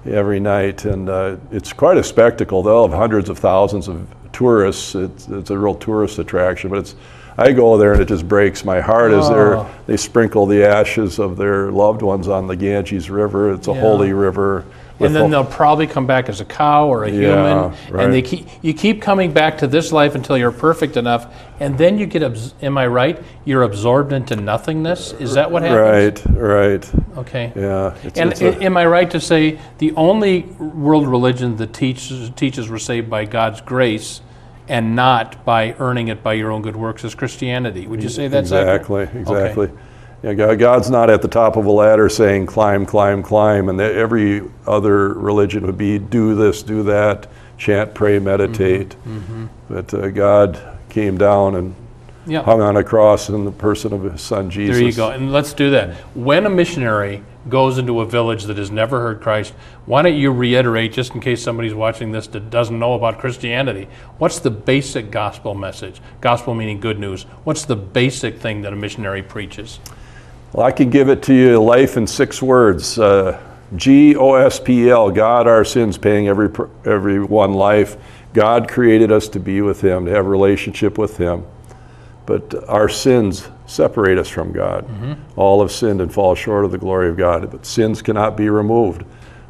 every 0.06 0.39
night, 0.39 0.86
and 0.86 1.10
uh, 1.10 1.38
it's 1.51 1.74
quite 1.74 1.98
a 1.98 2.04
spectacle. 2.04 2.63
They'll 2.63 2.88
have 2.88 2.98
hundreds 2.98 3.30
of 3.30 3.38
thousands 3.38 3.88
of 3.88 4.08
tourists. 4.39 4.96
It's, 4.96 5.27
it's 5.27 5.50
a 5.50 5.58
real 5.58 5.75
tourist 5.75 6.20
attraction, 6.20 6.70
but 6.70 6.80
it's. 6.80 6.96
I 7.38 7.51
go 7.51 7.77
there 7.77 7.92
and 7.92 8.01
it 8.01 8.08
just 8.08 8.30
breaks 8.30 8.63
my 8.63 8.80
heart 8.80 9.12
as 9.12 9.27
they're, 9.27 9.58
Oh. 9.58 9.68
they 9.88 9.98
sprinkle 9.98 10.46
the 10.46 10.63
ashes 10.63 11.20
of 11.20 11.36
their 11.36 11.70
loved 11.70 12.01
ones 12.01 12.30
on 12.30 12.48
the 12.48 12.56
Ganges 12.56 13.10
River. 13.10 13.51
It's 13.54 13.68
a 13.68 13.74
Yeah. 13.74 13.82
holy 13.82 14.13
river. 14.13 14.63
And 15.01 15.13
then 15.13 15.30
they'll 15.30 15.44
probably 15.44 15.86
come 15.88 16.08
back 16.08 16.30
as 16.30 16.39
a 16.39 16.46
cow 16.46 16.88
or 16.88 17.04
a 17.04 17.10
Yeah, 17.12 17.72
human, 17.89 18.01
and 18.01 18.13
they 18.13 18.22
keep 18.22 18.48
you 18.62 18.74
keep 18.74 19.01
coming 19.01 19.34
back 19.34 19.58
to 19.58 19.68
this 19.68 19.92
life 19.92 20.15
until 20.15 20.38
you're 20.38 20.54
perfect 20.54 20.96
enough, 20.96 21.27
and 21.60 21.77
then 21.77 21.98
you 21.98 22.06
get. 22.06 22.24
Am 22.62 22.77
I 22.77 22.88
right? 22.88 23.22
You're 23.44 23.63
absorbed 23.63 24.13
into 24.13 24.38
nothingness. 24.38 25.12
Is 25.20 25.34
that 25.34 25.51
what 25.51 25.63
happens? 25.63 26.25
Right, 26.25 26.42
right. 26.42 26.92
Okay. 27.18 27.51
Yeah. 27.58 27.94
It's, 28.06 28.18
And 28.18 28.32
it's 28.32 28.39
a- 28.42 28.63
am 28.63 28.77
I 28.77 28.86
right 28.86 29.12
to 29.12 29.20
say 29.20 29.60
the 29.80 29.92
only 29.98 30.44
world 30.60 31.06
religion 31.10 31.58
that 31.58 31.74
teaches 31.74 32.30
teaches 32.38 32.70
we're 32.70 32.77
saved 32.77 33.10
by 33.10 33.25
God's 33.25 33.60
grace 33.60 34.22
and 34.67 34.95
not 34.95 35.43
by 35.45 35.74
earning 35.79 36.07
it 36.07 36.24
by 36.24 36.34
your 36.34 36.51
own 36.51 36.62
good 36.62 36.75
works 36.75 37.03
as 37.05 37.13
Christianity? 37.15 37.88
Would 37.88 38.01
you 38.03 38.10
say 38.10 38.27
that's 38.27 38.51
accurate? 38.51 39.10
exactly, 39.15 39.22
Okay. 39.22 39.50
exactly. 39.50 39.69
Yeah, 40.24 40.55
God's 40.55 40.89
not 40.89 41.12
at 41.12 41.22
the 41.22 41.27
top 41.27 41.55
of 41.55 41.65
a 41.67 41.72
ladder 41.72 42.10
saying 42.10 42.48
climb, 42.48 42.86
climb, 42.88 43.22
climb, 43.22 43.69
and 43.69 43.79
that 43.79 43.93
every 43.93 44.41
other 44.65 45.13
religion 45.13 45.65
would 45.67 45.77
be 45.77 46.00
do 46.00 46.34
this, 46.34 46.63
do 46.63 46.81
that, 46.84 47.27
chant, 47.60 47.93
pray, 47.93 48.17
meditate. 48.17 48.95
Mm-hmm. 49.07 49.45
But 49.69 49.93
uh, 49.93 50.10
God 50.10 50.60
came 50.89 51.17
down 51.17 51.55
and 51.55 51.75
Yeah. 52.25 52.41
hung 52.41 52.60
on 52.60 52.75
a 52.75 52.84
cross 52.84 53.29
in 53.29 53.45
the 53.45 53.51
person 53.51 53.93
of 53.93 54.01
His 54.03 54.22
Son 54.22 54.50
Jesus. 54.50 54.77
There 54.77 54.86
you 54.88 54.93
go. 54.93 55.12
And 55.12 55.31
let's 55.31 55.53
do 55.53 55.69
that. 55.72 55.93
When 56.15 56.48
a 56.48 56.50
missionary 56.50 57.22
goes 57.48 57.78
into 57.78 58.02
a 58.02 58.06
village 58.06 58.44
that 58.46 58.58
has 58.58 58.72
never 58.72 59.02
heard 59.02 59.22
Christ, 59.22 59.54
why 59.86 60.02
don't 60.02 60.16
you 60.16 60.32
reiterate, 60.32 60.94
just 60.94 61.14
in 61.14 61.22
case 61.22 61.44
somebody's 61.44 61.74
watching 61.74 62.12
this 62.12 62.28
that 62.28 62.50
doesn't 62.50 62.78
know 62.78 62.94
about 62.94 63.20
Christianity, 63.20 63.88
what's 64.18 64.40
the 64.40 64.52
basic 64.52 65.12
gospel 65.12 65.54
message? 65.54 66.02
Gospel 66.22 66.56
meaning 66.56 66.80
good 66.80 67.00
news. 67.00 67.24
What's 67.44 67.66
the 67.66 67.75
basic 67.75 68.40
thing 68.40 68.62
that 68.62 68.74
a 68.74 68.75
missionary 68.75 69.22
preaches? 69.22 69.80
Well, 70.54 70.66
I 70.66 70.72
can 70.72 70.90
give 70.90 71.10
it 71.10 71.22
to 71.24 71.34
you 71.34 71.62
life 71.62 71.98
in 71.98 72.08
six 72.08 72.42
words. 72.42 72.98
Uh, 72.98 73.42
G 73.75 74.16
O 74.16 74.36
S 74.36 74.60
P 74.60 74.90
L, 74.90 75.10
God, 75.10 75.48
our 75.48 75.66
sins, 75.66 75.98
paying 75.98 76.28
every 76.28 76.50
every 76.86 77.22
one 77.22 77.54
life. 77.54 77.98
God 78.34 78.70
created 78.70 79.12
us 79.12 79.28
to 79.30 79.40
be 79.40 79.62
with 79.62 79.82
Him, 79.82 80.06
to 80.06 80.12
have 80.12 80.25
a 80.25 80.30
relationship 80.30 80.98
with 80.98 81.18
Him. 81.18 81.46
But 82.25 82.68
our 82.70 82.88
sins 82.88 83.50
separate 83.67 84.17
us 84.17 84.29
from 84.29 84.51
God. 84.51 84.86
All 85.36 85.62
have 85.62 85.72
sinned 85.72 86.01
and 86.01 86.13
fall 86.13 86.36
short 86.36 86.65
of 86.65 86.72
the 86.72 86.77
glory 86.77 87.10
of 87.10 87.17
God. 87.17 87.50
But 87.51 87.65
sins 87.65 88.01
cannot 88.01 88.38
be 88.38 88.50
removed 88.50 89.03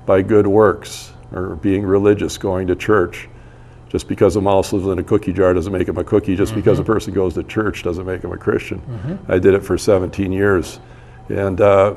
by 0.06 0.22
good 0.22 0.48
works 0.48 1.12
or 1.34 1.56
being 1.58 1.84
religious, 1.84 2.38
going 2.38 2.68
to 2.68 2.76
church. 2.76 3.28
Just 3.90 4.08
because 4.08 4.36
a 4.36 4.42
mouse 4.42 4.74
lives 4.74 4.88
in 4.88 5.00
a 5.00 5.04
cookie 5.04 5.32
jar 5.34 5.54
doesn't 5.54 5.72
make 5.72 5.88
him 5.88 5.98
a 5.98 6.04
cookie. 6.04 6.36
Just 6.36 6.54
because 6.56 6.80
a 6.80 6.84
person 6.84 7.14
goes 7.14 7.34
to 7.36 7.44
church 7.44 7.84
doesn't 7.84 8.06
make 8.06 8.24
him 8.24 8.32
a 8.32 8.38
Christian. 8.38 9.20
I 9.28 9.40
did 9.40 9.54
it 9.54 9.64
for 9.64 9.78
17 9.78 10.32
years. 10.32 10.80
And 11.30 11.60
uh, 11.62 11.96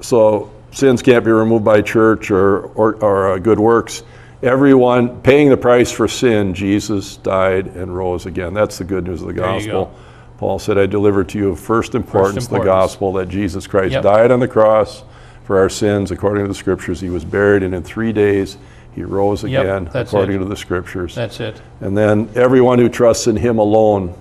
so 0.00 0.50
sins 0.70 1.02
can't 1.02 1.24
be 1.24 1.30
removed 1.30 1.64
by 1.64 1.82
church 1.82 2.30
or, 2.30 2.66
or, 2.74 2.94
or 2.96 3.32
uh, 3.32 3.38
good 3.38 3.58
works. 3.58 4.02
Everyone 4.42 5.20
paying 5.22 5.50
the 5.50 5.56
price 5.56 5.92
for 5.92 6.08
sin, 6.08 6.54
Jesus 6.54 7.16
died 7.18 7.66
and 7.68 7.96
rose 7.96 8.26
again. 8.26 8.54
That's 8.54 8.78
the 8.78 8.84
good 8.84 9.04
news 9.04 9.20
of 9.20 9.28
the 9.28 9.34
gospel. 9.34 9.84
go. 9.86 9.94
Paul 10.42 10.58
said, 10.58 10.76
I 10.76 10.86
delivered 10.86 11.28
to 11.28 11.38
you 11.38 11.50
of 11.50 11.60
first 11.60 11.94
importance, 11.94 12.48
the 12.48 12.56
importance. 12.56 12.66
gospel 12.66 13.12
that 13.12 13.28
Jesus 13.28 13.68
Christ 13.68 13.92
Yep. 13.92 14.02
died 14.02 14.30
on 14.32 14.40
the 14.40 14.48
cross 14.48 15.04
for 15.44 15.56
our 15.56 15.68
sins 15.68 16.10
according 16.10 16.42
to 16.42 16.48
the 16.48 16.54
scriptures. 16.54 17.00
He 17.00 17.10
was 17.10 17.24
buried, 17.24 17.62
and 17.62 17.72
in 17.72 17.84
three 17.84 18.12
days 18.12 18.58
he 18.92 19.04
rose 19.04 19.44
again 19.44 19.88
that's 19.92 20.10
according 20.12 20.34
it. 20.34 20.38
to 20.40 20.44
the 20.46 20.56
scriptures. 20.56 21.14
That's 21.14 21.38
it. 21.38 21.62
And 21.80 21.96
then 21.96 22.28
everyone 22.34 22.80
who 22.80 22.88
trusts 22.88 23.28
in 23.28 23.36
him 23.36 23.60
alone 23.60 24.14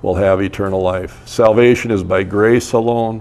will 0.00 0.14
have 0.14 0.40
eternal 0.40 0.80
life. 0.80 1.20
Salvation 1.26 1.90
is 1.90 2.02
by 2.02 2.22
grace 2.22 2.72
alone, 2.72 3.20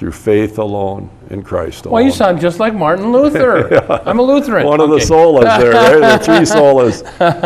through 0.00 0.10
faith 0.10 0.56
alone, 0.56 1.10
in 1.28 1.42
Christ 1.42 1.84
alone. 1.84 1.92
Well, 1.92 2.02
you 2.02 2.10
sound 2.10 2.40
just 2.40 2.58
like 2.58 2.72
Martin 2.72 3.12
Luther. 3.12 3.74
I'm 4.08 4.18
a 4.18 4.22
Lutheran. 4.22 4.64
One 4.66 4.80
of 4.80 4.88
the 4.88 4.96
solas 4.96 5.42
there, 5.58 5.72
right? 5.72 6.18
The 6.18 6.24
three 6.24 6.46
solas. 6.46 7.02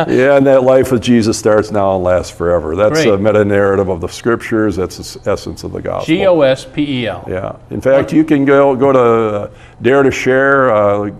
Yeah, 0.09 0.37
and 0.37 0.47
that 0.47 0.63
life 0.63 0.93
with 0.93 1.03
Jesus 1.03 1.37
starts 1.37 1.73
now 1.73 1.97
and 1.97 2.05
lasts 2.05 2.31
forever. 2.31 2.77
That's 2.77 3.03
Great. 3.03 3.09
a 3.09 3.19
meta 3.19 3.45
narrative 3.45 3.89
of 3.89 4.01
the 4.01 4.07
scriptures. 4.07 4.77
That's 4.77 5.15
the 5.15 5.29
essence 5.33 5.65
of 5.65 5.73
the 5.73 5.83
gospel. 5.83 6.15
G 6.15 6.25
O 6.27 6.43
S 6.43 6.65
P 6.65 7.01
E 7.01 7.09
L. 7.09 7.27
Yeah. 7.29 7.57
In 7.71 7.81
fact, 7.81 8.13
you 8.13 8.23
can 8.23 8.45
go 8.45 8.77
go 8.77 8.93
to 8.93 9.01
uh, 9.01 9.51
Dare 9.83 10.05
to 10.05 10.13
Share. 10.13 10.73
Uh, 10.73 11.11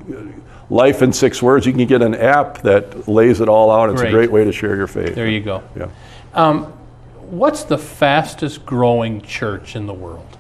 Life 0.71 1.03
in 1.03 1.13
six 1.13 1.43
words. 1.43 1.67
You 1.67 1.73
can 1.73 1.87
get 1.87 2.01
an 2.01 2.15
app 2.15 2.63
that 2.63 3.07
lays 3.07 3.43
it 3.43 3.51
all 3.51 3.71
out. 3.71 3.91
It's 3.91 4.01
Great. 4.01 4.09
a 4.09 4.17
great 4.17 4.33
way 4.33 4.45
to 4.45 4.51
share 4.51 4.75
your 4.75 4.87
faith. 4.87 5.15
There 5.15 5.29
you 5.29 5.41
go. 5.41 5.63
Yeah. 5.77 6.71
What's 7.29 7.65
the 7.65 7.77
fastest 7.77 8.65
growing 8.65 9.21
church 9.21 9.77
in 9.77 9.87
the 9.87 9.93
world? 9.93 10.34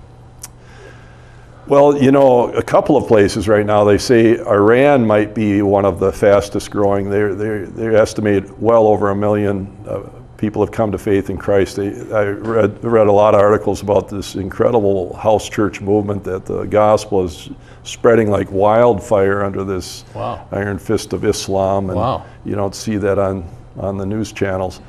Well, 1.67 1.97
you 1.97 2.13
know, 2.13 2.53
a 2.53 2.63
couple 2.63 2.97
of 2.97 3.07
places 3.09 3.49
right 3.49 3.65
now, 3.65 3.85
they 3.85 3.97
say 3.97 4.39
Iran 4.39 5.07
might 5.07 5.35
be 5.35 5.63
one 5.63 5.87
of 5.87 5.99
the 5.99 6.13
fastest 6.13 6.71
growing. 6.71 7.09
They 7.09 7.23
they 7.33 7.59
they 7.65 7.97
estimate 7.97 8.59
well 8.59 8.87
over 8.87 9.11
a 9.11 9.17
million 9.17 9.75
uh, 9.89 10.01
people 10.37 10.63
have 10.63 10.73
come 10.73 10.93
to 10.93 10.99
faith 10.99 11.31
in 11.31 11.39
Christ. 11.39 11.77
They, 11.77 11.89
I 12.13 12.25
read 12.25 12.85
read 12.85 13.07
a 13.07 13.13
lot 13.13 13.35
of 13.35 13.41
articles 13.41 13.81
about 13.81 14.11
this 14.11 14.35
incredible 14.35 15.15
house 15.17 15.49
church 15.49 15.81
movement 15.81 16.23
that 16.25 16.45
the 16.45 16.65
gospel 16.65 17.25
is 17.25 17.49
spreading 17.83 18.31
like 18.31 18.51
wildfire 18.53 19.43
under 19.43 19.65
this 19.65 20.05
Wow. 20.15 20.47
iron 20.53 20.79
fist 20.79 21.15
of 21.15 21.25
Islam, 21.25 21.89
and 21.89 21.99
Wow. 21.99 22.25
you 22.45 22.57
don't 22.57 22.75
see 22.75 22.99
that 22.99 23.19
on 23.19 23.45
on 23.79 23.97
the 23.97 24.05
news 24.07 24.33
channels. 24.33 24.81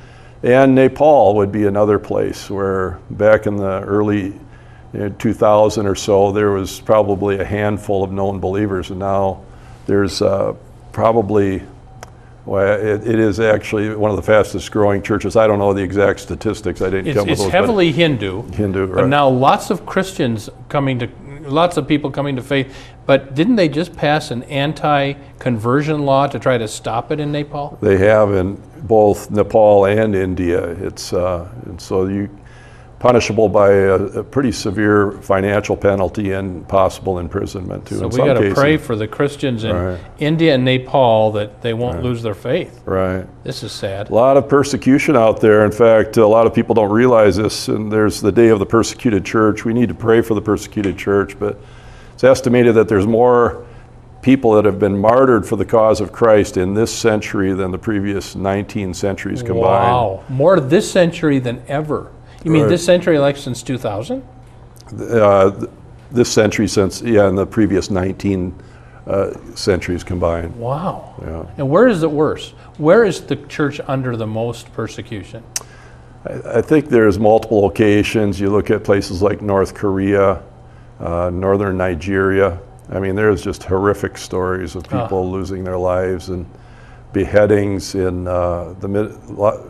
And 0.44 0.75
Nepal 0.75 1.36
would 1.36 1.51
be 1.53 1.65
another 1.65 1.98
place 2.00 2.50
where 2.50 3.00
back 3.12 3.48
in 3.48 3.55
the 3.55 3.79
early 3.82 4.34
know, 4.98 5.10
2000 5.10 5.86
or 5.88 5.96
so, 5.96 6.32
there 6.32 6.52
was 6.52 6.80
probably 6.82 7.40
a 7.40 7.46
handful 7.46 8.04
of 8.04 8.12
known 8.12 8.40
believers, 8.40 8.90
and 8.90 9.00
now 9.00 9.44
there's 9.88 10.22
uh, 10.22 10.54
probably, 10.92 11.62
well, 12.46 12.80
it, 12.80 13.08
it 13.08 13.20
is 13.20 13.40
actually 13.40 13.96
one 13.96 14.10
of 14.12 14.18
the 14.18 14.24
fastest 14.24 14.72
growing 14.72 15.02
churches. 15.02 15.36
I 15.36 15.48
don't 15.48 15.60
know 15.60 15.74
the 15.74 15.84
exact 15.84 16.20
statistics. 16.20 16.82
I 16.82 16.90
didn't 16.90 17.08
It's, 17.08 17.18
come 17.18 17.25
with 17.25 17.34
it's 17.34 17.42
those. 17.42 17.52
but 17.52 17.58
heavily 17.58 17.92
Hindu. 17.92 18.44
Hindu, 18.52 18.94
But 18.94 19.08
now 19.08 19.28
lots 19.30 19.70
of 19.70 19.86
Christians 19.86 20.50
coming 20.70 21.00
to, 21.00 21.10
lots 21.42 21.78
of 21.78 21.88
people 21.88 22.10
coming 22.12 22.36
to 22.36 22.42
faith. 22.42 22.75
But 23.06 23.36
didn't 23.36 23.56
they 23.56 23.70
just 23.70 23.96
pass 23.96 24.32
an 24.32 24.44
anti-conversion 24.44 26.06
law 26.06 26.28
to 26.28 26.40
try 26.40 26.58
to 26.58 26.68
stop 26.68 27.12
it 27.12 27.20
in 27.20 27.32
Nepal? 27.32 27.78
They 27.82 27.98
have 27.98 28.34
in 28.34 28.62
both 28.84 29.30
Nepal 29.30 29.86
and 29.86 30.16
India. 30.16 30.64
It's 30.72 31.14
uh, 31.14 31.48
and 31.66 31.80
so 31.80 32.08
you 32.08 32.30
punishable 33.00 33.50
by 33.50 33.72
a, 33.72 33.94
a 33.94 34.24
pretty 34.24 34.52
severe 34.52 35.12
financial 35.22 35.75
penalty 35.75 36.32
and 36.32 36.68
possible 36.68 37.20
imprisonment 37.20 37.86
too. 37.86 37.98
So 37.98 38.06
in 38.06 38.10
we 38.12 38.18
got 38.18 38.34
to 38.34 38.54
pray 38.54 38.78
for 38.78 38.96
the 38.96 39.08
Christians 39.08 39.64
in 39.64 39.75
Right. 39.75 40.00
India 40.20 40.56
and 40.56 40.64
Nepal 40.64 41.32
that 41.34 41.62
they 41.62 41.74
won't 41.74 42.02
lose 42.02 42.24
their 42.24 42.34
faith. 42.34 42.82
Right. 42.86 43.28
This 43.44 43.64
is 43.64 43.72
sad. 43.72 44.10
A 44.10 44.14
lot 44.14 44.38
of 44.38 44.48
persecution 44.48 45.16
out 45.16 45.42
there. 45.42 45.66
In 45.66 45.72
fact, 45.72 46.18
a 46.18 46.25
lot 46.25 46.48
of 46.48 46.54
people 46.54 46.74
don't 46.74 46.92
realize 46.92 47.36
this. 47.36 47.68
And 47.68 47.92
there's 47.92 48.22
the 48.22 48.32
day 48.32 48.48
of 48.48 48.60
the 48.60 48.66
persecuted 48.66 49.25
church. 49.25 49.66
We 49.66 49.74
need 49.74 49.90
to 49.90 49.96
pray 49.96 50.22
for 50.22 50.34
the 50.34 50.42
persecuted 50.42 50.98
church, 50.98 51.38
but 51.38 51.60
it's 52.14 52.24
estimated 52.24 52.75
that 52.75 52.88
there's 52.88 53.06
more 53.06 53.66
people 54.22 54.54
that 54.54 54.66
have 54.66 54.80
been 54.80 54.98
martyred 54.98 55.46
for 55.46 55.56
the 55.56 55.66
cause 55.66 56.02
of 56.02 56.12
Christ 56.12 56.58
in 56.58 56.74
this 56.74 56.92
century 56.92 57.54
than 57.54 57.70
the 57.70 57.78
previous 57.78 58.36
19 58.36 58.96
centuries 58.96 59.44
combined. 59.44 59.62
Wow, 59.62 60.24
more 60.30 60.60
this 60.60 60.92
century 60.92 61.38
than 61.38 61.62
ever. 61.68 62.12
You 62.46 62.52
mean 62.52 62.68
this 62.68 62.86
century, 62.86 63.18
like 63.18 63.38
since 63.38 63.64
2000? 63.64 64.24
Uh, 64.94 65.66
this 66.12 66.32
century 66.32 66.68
since, 66.68 67.02
yeah, 67.02 67.28
in 67.28 67.34
the 67.34 67.46
previous 67.46 67.90
19 67.90 68.56
uh, 69.08 69.34
centuries 69.56 70.04
combined. 70.04 70.56
Wow. 70.56 71.16
Yeah. 71.22 71.52
And 71.58 71.70
where 71.70 71.88
is 71.88 72.04
it 72.04 72.12
worse? 72.12 72.52
Where 72.78 73.04
is 73.04 73.22
the 73.22 73.36
church 73.36 73.82
under 73.88 74.16
the 74.16 74.28
most 74.28 74.72
persecution? 74.74 75.44
I 76.46 76.62
think 76.62 76.90
there's 76.90 77.20
multiple 77.20 77.62
locations. 77.62 78.40
You 78.40 78.50
look 78.52 78.70
at 78.70 78.84
places 78.84 79.24
like 79.24 79.42
North 79.42 79.74
Korea, 79.74 80.42
uh, 81.00 81.32
northern 81.32 81.78
Nigeria. 81.78 82.60
I 82.90 83.00
mean, 83.00 83.16
there's 83.16 83.44
just 83.44 83.64
horrific 83.64 84.18
stories 84.18 84.75
of 84.75 84.84
people 84.84 85.32
losing 85.32 85.64
their 85.64 85.78
lives. 85.78 86.30
And 86.30 86.46
beheadings 87.15 87.95
in 87.95 88.27
uh, 88.27 88.75
the 88.81 88.88
mid, 88.89 89.15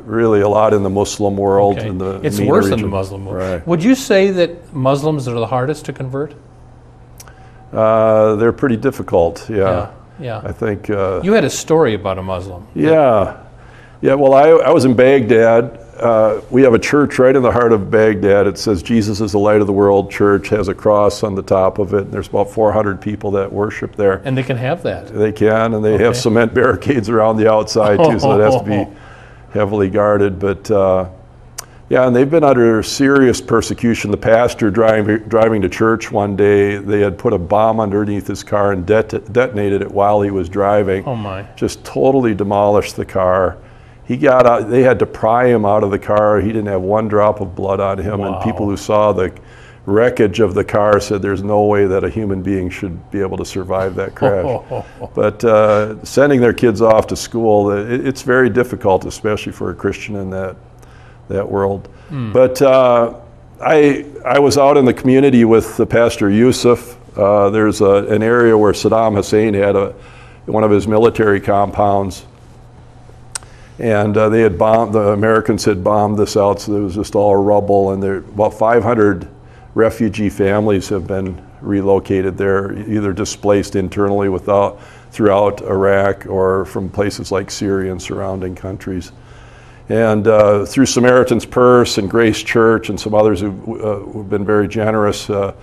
really 0.03 0.41
a 0.41 0.49
lot 0.49 0.73
in 0.73 0.81
the 0.81 0.89
Muslim 0.89 1.37
world. 1.37 1.77
Okay. 1.77 1.89
In 1.89 1.99
the 1.99 2.19
it's 2.23 2.39
worse 2.39 2.69
in 2.71 2.81
the. 2.81 2.87
Muslim 2.87 3.23
world. 3.23 3.37
Right. 3.37 3.67
Would 3.67 3.83
you 3.83 3.93
say 3.93 4.31
that 4.31 4.73
Muslims 4.73 5.27
are 5.27 5.39
the 5.39 5.45
hardest 5.45 5.85
to 5.85 5.93
convert? 5.93 6.33
Uh, 7.71 8.35
they're 8.37 8.51
pretty 8.51 8.77
difficult. 8.77 9.47
Yeah, 9.49 9.91
Yeah. 10.19 10.41
I 10.43 10.51
think. 10.51 10.89
Uh, 10.89 11.21
You 11.23 11.33
had 11.33 11.43
a 11.43 11.49
story 11.49 11.93
about 11.93 12.17
a 12.17 12.23
Muslim. 12.23 12.65
Yeah. 12.73 13.37
Yeah, 14.01 14.15
well, 14.15 14.33
I, 14.33 14.47
I 14.69 14.71
was 14.71 14.85
in 14.85 14.95
Baghdad. 14.95 15.85
Uh, 15.99 16.41
we 16.49 16.61
have 16.61 16.73
a 16.73 16.79
church 16.79 17.19
right 17.19 17.35
in 17.35 17.41
the 17.41 17.51
heart 17.51 17.71
of 17.71 17.89
Baghdad. 17.89 18.47
It 18.47 18.57
says 18.57 18.83
Jesus 18.83 19.21
is 19.21 19.31
the 19.31 19.39
light 19.39 19.61
of 19.61 19.67
the 19.67 19.73
world 19.73 20.11
church, 20.11 20.49
has 20.49 20.67
a 20.67 20.73
cross 20.73 21.23
on 21.23 21.35
the 21.35 21.41
top 21.41 21.79
of 21.79 21.93
it. 21.93 22.01
And 22.01 22.11
there's 22.11 22.27
about 22.27 22.49
400 22.49 22.99
people 22.99 23.31
that 23.31 23.51
worship 23.51 23.95
there. 23.95 24.21
And 24.25 24.37
they 24.37 24.43
can 24.43 24.57
have 24.57 24.83
that. 24.83 25.07
They 25.07 25.31
can, 25.31 25.73
and 25.73 25.83
they 25.85 25.97
have 25.97 26.17
cement 26.17 26.53
barricades 26.53 27.07
around 27.09 27.37
the 27.37 27.49
outside 27.49 27.97
too, 27.97 28.19
so 28.19 28.37
it 28.39 28.43
has 28.43 28.61
to 28.61 28.67
be 28.67 28.97
heavily 29.51 29.89
guarded. 29.89 30.37
But 30.37 30.69
uh, 30.69 31.09
yeah, 31.87 32.07
and 32.07 32.13
they've 32.15 32.29
been 32.29 32.43
under 32.43 32.83
serious 32.83 33.39
persecution. 33.39 34.11
The 34.11 34.17
pastor 34.17 34.69
driving 34.71 35.19
driving 35.29 35.61
to 35.61 35.69
church 35.69 36.11
one 36.11 36.35
day, 36.35 36.75
they 36.77 36.99
had 36.99 37.17
put 37.17 37.31
a 37.31 37.37
bomb 37.37 37.79
underneath 37.79 38.27
his 38.27 38.43
car 38.43 38.73
and 38.73 38.85
det- 38.85 39.31
detonated 39.31 39.81
it 39.81 39.91
while 39.91 40.21
he 40.21 40.31
was 40.31 40.49
driving 40.49 41.05
Oh 41.05 41.15
my. 41.15 41.43
just 41.55 41.85
totally 41.85 42.33
demolished 42.33 42.95
the 42.97 43.05
car. 43.05 43.59
He 44.07 44.17
got 44.17 44.45
out, 44.45 44.69
they 44.69 44.83
had 44.83 45.00
to 45.00 45.05
pry 45.05 45.47
him 45.47 45.65
out 45.65 45.83
of 45.83 45.91
the 45.91 46.00
car. 46.00 46.39
He 46.39 46.47
didn't 46.47 46.67
have 46.67 46.81
one 46.81 47.07
drop 47.07 47.41
of 47.41 47.55
blood 47.55 47.79
on 47.79 47.97
him. 47.97 48.19
Wow. 48.19 48.35
And 48.35 48.43
people 48.43 48.67
who 48.67 48.77
saw 48.77 49.12
the 49.12 49.33
wreckage 49.85 50.39
of 50.39 50.53
the 50.53 50.63
car 50.63 51.00
said 51.00 51.21
there's 51.21 51.43
no 51.43 51.63
way 51.63 51.85
that 51.85 52.03
a 52.03 52.09
human 52.09 52.41
being 52.41 52.69
should 52.69 53.12
be 53.12 53.21
able 53.21 53.38
to 53.38 53.45
survive 53.45 53.95
that 53.95 54.15
crash. 54.15 54.63
but 55.15 55.43
uh, 55.43 56.03
sending 56.03 56.39
their 56.41 56.53
kids 56.53 56.81
off 56.81 57.07
to 57.07 57.15
school, 57.15 57.71
it, 57.71 58.05
it's 58.05 58.21
very 58.21 58.50
difficult, 58.50 59.05
especially 59.05 59.51
for 59.51 59.71
a 59.71 59.75
Christian 59.75 60.15
in 60.15 60.29
that, 60.29 60.55
that 61.27 61.50
world. 61.50 61.89
But 62.31 62.62
uh, 62.62 63.19
I, 63.62 64.05
I 64.24 64.39
was 64.39 64.57
out 64.57 64.77
in 64.77 64.85
the 64.85 64.93
community 64.93 65.45
with 65.45 65.77
the 65.77 65.85
Pastor 65.85 66.29
Yusuf. 66.29 66.97
Uh, 67.17 67.50
there's 67.50 67.81
a, 67.81 68.05
an 68.07 68.21
area 68.21 68.57
where 68.57 68.74
Saddam 68.74 69.15
Hussein 69.15 69.53
had 69.53 69.75
a, 69.75 69.95
one 70.45 70.63
of 70.63 70.71
his 70.71 70.88
military 70.88 71.39
compounds. 71.39 72.25
And 73.77 74.15
uh, 74.15 74.29
they 74.29 74.41
had 74.41 74.58
bombed, 74.58 74.94
the 74.94 75.10
Americans 75.10 75.65
had 75.65 75.84
bombed 75.84 76.17
this 76.17 76.38
out, 76.38 76.62
so 76.62 76.75
it 76.75 76.79
was 76.79 76.96
just 76.96 77.15
all 77.15 77.36
rubble. 77.36 77.91
And 77.91 78.01
there, 78.01 78.17
about 78.17 78.53
500 78.53 79.27
refugee 79.74 80.29
families 80.29 80.88
have 80.89 81.05
been 81.08 81.46
relocated 81.62 82.38
there, 82.38 82.77
either 82.89 83.12
displaced 83.12 83.75
internally 83.75 84.29
without, 84.29 84.79
throughout 85.12 85.62
Iraq 85.62 86.25
or 86.27 86.65
from 86.65 86.89
places 86.89 87.32
like 87.32 87.51
Syria 87.51 87.91
and 87.91 88.01
surrounding 88.01 88.55
countries. 88.55 89.12
And 89.89 90.27
uh, 90.27 90.65
through 90.65 90.88
Samaritan's 90.88 91.46
Purse 91.46 91.98
and 91.98 92.10
Grace 92.10 92.41
Church 92.41 92.89
and 92.89 93.00
some 93.00 93.13
others 93.13 93.41
who've, 93.41 93.70
uh, 93.70 94.00
who've 94.00 94.29
been 94.29 94.46
very 94.46 94.67
generous, 94.67 95.29
uh, 95.29 95.53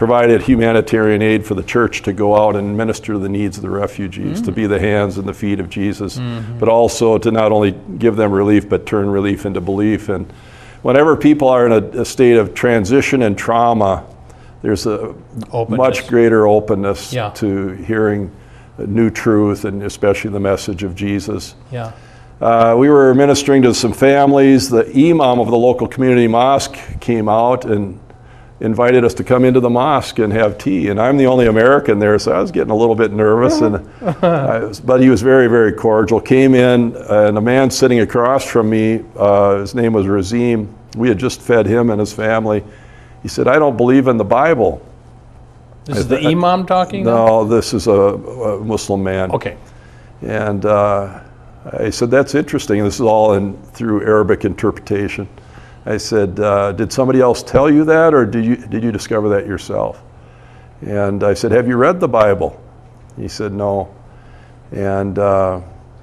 provided 0.00 0.40
humanitarian 0.40 1.20
aid 1.20 1.44
for 1.44 1.54
the 1.54 1.62
church 1.62 2.00
to 2.00 2.10
go 2.10 2.34
out 2.34 2.56
and 2.56 2.74
minister 2.74 3.12
to 3.12 3.18
the 3.18 3.28
needs 3.28 3.58
of 3.58 3.62
the 3.62 3.68
refugees, 3.68 4.40
to 4.40 4.50
be 4.50 4.66
the 4.66 4.80
hands 4.80 5.18
and 5.18 5.28
the 5.28 5.34
feet 5.34 5.60
of 5.60 5.68
Jesus, 5.68 6.18
but 6.58 6.70
also 6.70 7.18
to 7.18 7.30
not 7.30 7.52
only 7.52 7.72
give 7.98 8.16
them 8.16 8.32
relief, 8.32 8.66
but 8.66 8.86
turn 8.86 9.10
relief 9.10 9.44
into 9.44 9.60
belief. 9.60 10.08
And 10.08 10.24
whenever 10.80 11.18
people 11.18 11.50
are 11.50 11.66
in 11.66 11.72
a, 11.72 12.00
a 12.00 12.04
state 12.06 12.38
of 12.38 12.54
transition 12.54 13.20
and 13.20 13.36
trauma, 13.36 14.06
there's 14.62 14.86
a 14.86 15.14
Openness. 15.52 15.76
much 15.76 16.08
greater 16.08 16.46
openness 16.48 17.12
Yeah. 17.12 17.28
to 17.32 17.72
hearing 17.72 18.30
new 18.78 19.10
truth 19.10 19.66
and 19.66 19.82
especially 19.82 20.30
the 20.30 20.40
message 20.40 20.82
of 20.82 20.94
Jesus. 20.94 21.54
Yeah. 21.70 21.92
Uh, 22.40 22.74
we 22.74 22.88
were 22.88 23.14
ministering 23.14 23.60
to 23.64 23.74
some 23.74 23.92
families. 23.92 24.70
The 24.70 24.86
imam 24.96 25.40
of 25.40 25.48
the 25.50 25.58
local 25.58 25.86
community 25.86 26.26
mosque 26.26 26.78
came 27.00 27.28
out 27.28 27.66
and 27.66 28.00
invited 28.60 29.04
us 29.04 29.14
to 29.14 29.24
come 29.24 29.44
into 29.44 29.60
the 29.60 29.70
mosque 29.70 30.18
and 30.18 30.32
have 30.32 30.58
tea. 30.58 30.88
And 30.88 31.00
I'm 31.00 31.16
the 31.16 31.26
only 31.26 31.46
American 31.46 31.98
there, 31.98 32.18
so 32.18 32.32
I 32.32 32.40
was 32.40 32.50
getting 32.50 32.70
a 32.70 32.76
little 32.76 32.94
bit 32.94 33.12
nervous. 33.12 33.60
And 33.60 33.84
was, 34.22 34.80
but 34.80 35.00
he 35.00 35.08
was 35.08 35.22
very, 35.22 35.46
very 35.48 35.72
cordial. 35.72 36.20
Came 36.20 36.54
in, 36.54 36.94
and 36.96 37.38
a 37.38 37.40
man 37.40 37.70
sitting 37.70 38.00
across 38.00 38.44
from 38.44 38.68
me, 38.70 39.04
uh, 39.16 39.58
his 39.58 39.74
name 39.74 39.92
was 39.92 40.06
Razim. 40.06 40.72
We 40.96 41.08
had 41.08 41.18
just 41.18 41.40
fed 41.40 41.66
him 41.66 41.90
and 41.90 42.00
his 42.00 42.12
family. 42.12 42.62
He 43.22 43.28
said, 43.28 43.48
"I 43.48 43.58
don't 43.58 43.76
believe 43.76 44.08
in 44.08 44.16
the 44.16 44.24
Bible." 44.24 44.86
This 45.84 45.98
is 45.98 46.08
the 46.08 46.24
imam 46.24 46.66
talking? 46.66 47.04
No, 47.04 47.44
this 47.44 47.72
is 47.72 47.86
a, 47.86 47.92
a 47.92 48.64
Muslim 48.64 49.02
man. 49.02 49.30
Okay. 49.32 49.56
And 50.22 50.64
uh, 50.66 51.20
I 51.72 51.90
said, 51.90 52.10
that's 52.10 52.34
interesting. 52.34 52.82
This 52.82 52.96
is 52.96 53.00
all 53.00 53.34
in 53.34 53.56
through 53.72 54.02
Arabic 54.02 54.44
interpretation. 54.44 55.28
I 55.86 55.96
said, 55.96 56.38
uh, 56.38 56.72
did 56.72 56.92
somebody 56.92 57.20
else 57.20 57.42
tell 57.42 57.70
you 57.70 57.84
that, 57.84 58.12
or 58.12 58.26
did 58.26 58.44
you, 58.44 58.56
did 58.56 58.82
you 58.82 58.92
discover 58.92 59.28
that 59.30 59.46
yourself? 59.46 60.02
And 60.82 61.24
I 61.24 61.34
said, 61.34 61.52
have 61.52 61.66
you 61.66 61.76
read 61.76 62.00
the 62.00 62.08
Bible? 62.08 62.60
He 63.16 63.28
said, 63.28 63.52
no. 63.52 63.94
And 64.72 65.18
uh, 65.18 65.60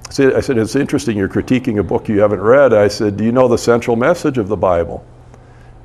I 0.08 0.10
said, 0.10 0.58
it's 0.58 0.76
interesting, 0.76 1.16
you're 1.16 1.28
critiquing 1.28 1.78
a 1.78 1.82
book 1.82 2.08
you 2.08 2.20
haven't 2.20 2.40
read. 2.40 2.72
I 2.72 2.88
said, 2.88 3.16
do 3.16 3.24
you 3.24 3.32
know 3.32 3.48
the 3.48 3.58
central 3.58 3.96
message 3.96 4.38
of 4.38 4.48
the 4.48 4.56
Bible? 4.56 5.04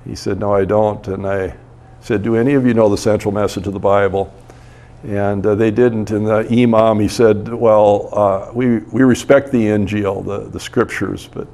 He 0.05 0.15
said, 0.15 0.39
no, 0.39 0.53
I 0.53 0.65
don't. 0.65 1.07
And 1.07 1.27
I 1.27 1.55
said, 2.01 2.23
do 2.23 2.35
any 2.35 2.53
of 2.53 2.65
you 2.65 2.73
know 2.73 2.89
the 2.89 2.97
central 2.97 3.31
message 3.31 3.67
of 3.67 3.73
the 3.73 3.79
Bible? 3.79 4.33
And 5.03 5.45
uh, 5.45 5.55
they 5.55 5.71
didn't. 5.71 6.11
And 6.11 6.25
the 6.25 6.47
imam, 6.49 6.99
he 6.99 7.07
said, 7.07 7.53
well, 7.53 8.09
uh, 8.11 8.51
we, 8.53 8.79
we 8.79 9.03
respect 9.03 9.51
the 9.51 9.65
Injil, 9.65 10.25
the, 10.25 10.49
the 10.49 10.59
scriptures, 10.59 11.29
but 11.31 11.47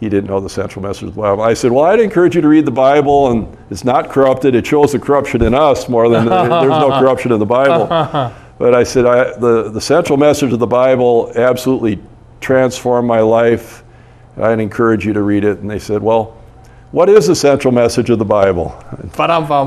he 0.00 0.08
didn't 0.08 0.28
know 0.30 0.40
the 0.40 0.48
central 0.48 0.82
message 0.82 1.04
of 1.04 1.14
the 1.14 1.20
Bible. 1.20 1.42
I 1.42 1.54
said, 1.54 1.70
well, 1.70 1.84
I'd 1.84 2.00
encourage 2.00 2.34
you 2.34 2.40
to 2.40 2.48
read 2.48 2.64
the 2.64 2.70
Bible, 2.70 3.30
and 3.30 3.56
it's 3.70 3.84
not 3.84 4.08
corrupted. 4.08 4.54
It 4.54 4.66
shows 4.66 4.92
the 4.92 4.98
corruption 4.98 5.42
in 5.42 5.54
us 5.54 5.88
more 5.88 6.08
than 6.08 6.24
there's 6.28 6.68
no 6.68 6.98
corruption 6.98 7.32
in 7.32 7.38
the 7.38 7.46
Bible. 7.46 8.34
But 8.60 8.74
I 8.74 8.82
said, 8.82 9.06
I, 9.06 9.38
the, 9.38 9.70
the 9.70 9.80
central 9.80 10.18
message 10.18 10.52
of 10.52 10.58
the 10.58 10.66
Bible 10.66 11.32
absolutely 11.34 11.98
transformed 12.42 13.08
my 13.08 13.20
life. 13.20 13.82
I'd 14.36 14.60
encourage 14.60 15.06
you 15.06 15.14
to 15.14 15.22
read 15.22 15.44
it. 15.44 15.60
And 15.60 15.70
they 15.70 15.78
said, 15.78 16.02
well, 16.02 16.36
what 16.92 17.08
is 17.08 17.26
the 17.26 17.34
central 17.34 17.72
message 17.72 18.10
of 18.10 18.18
the 18.18 18.26
Bible? 18.26 18.78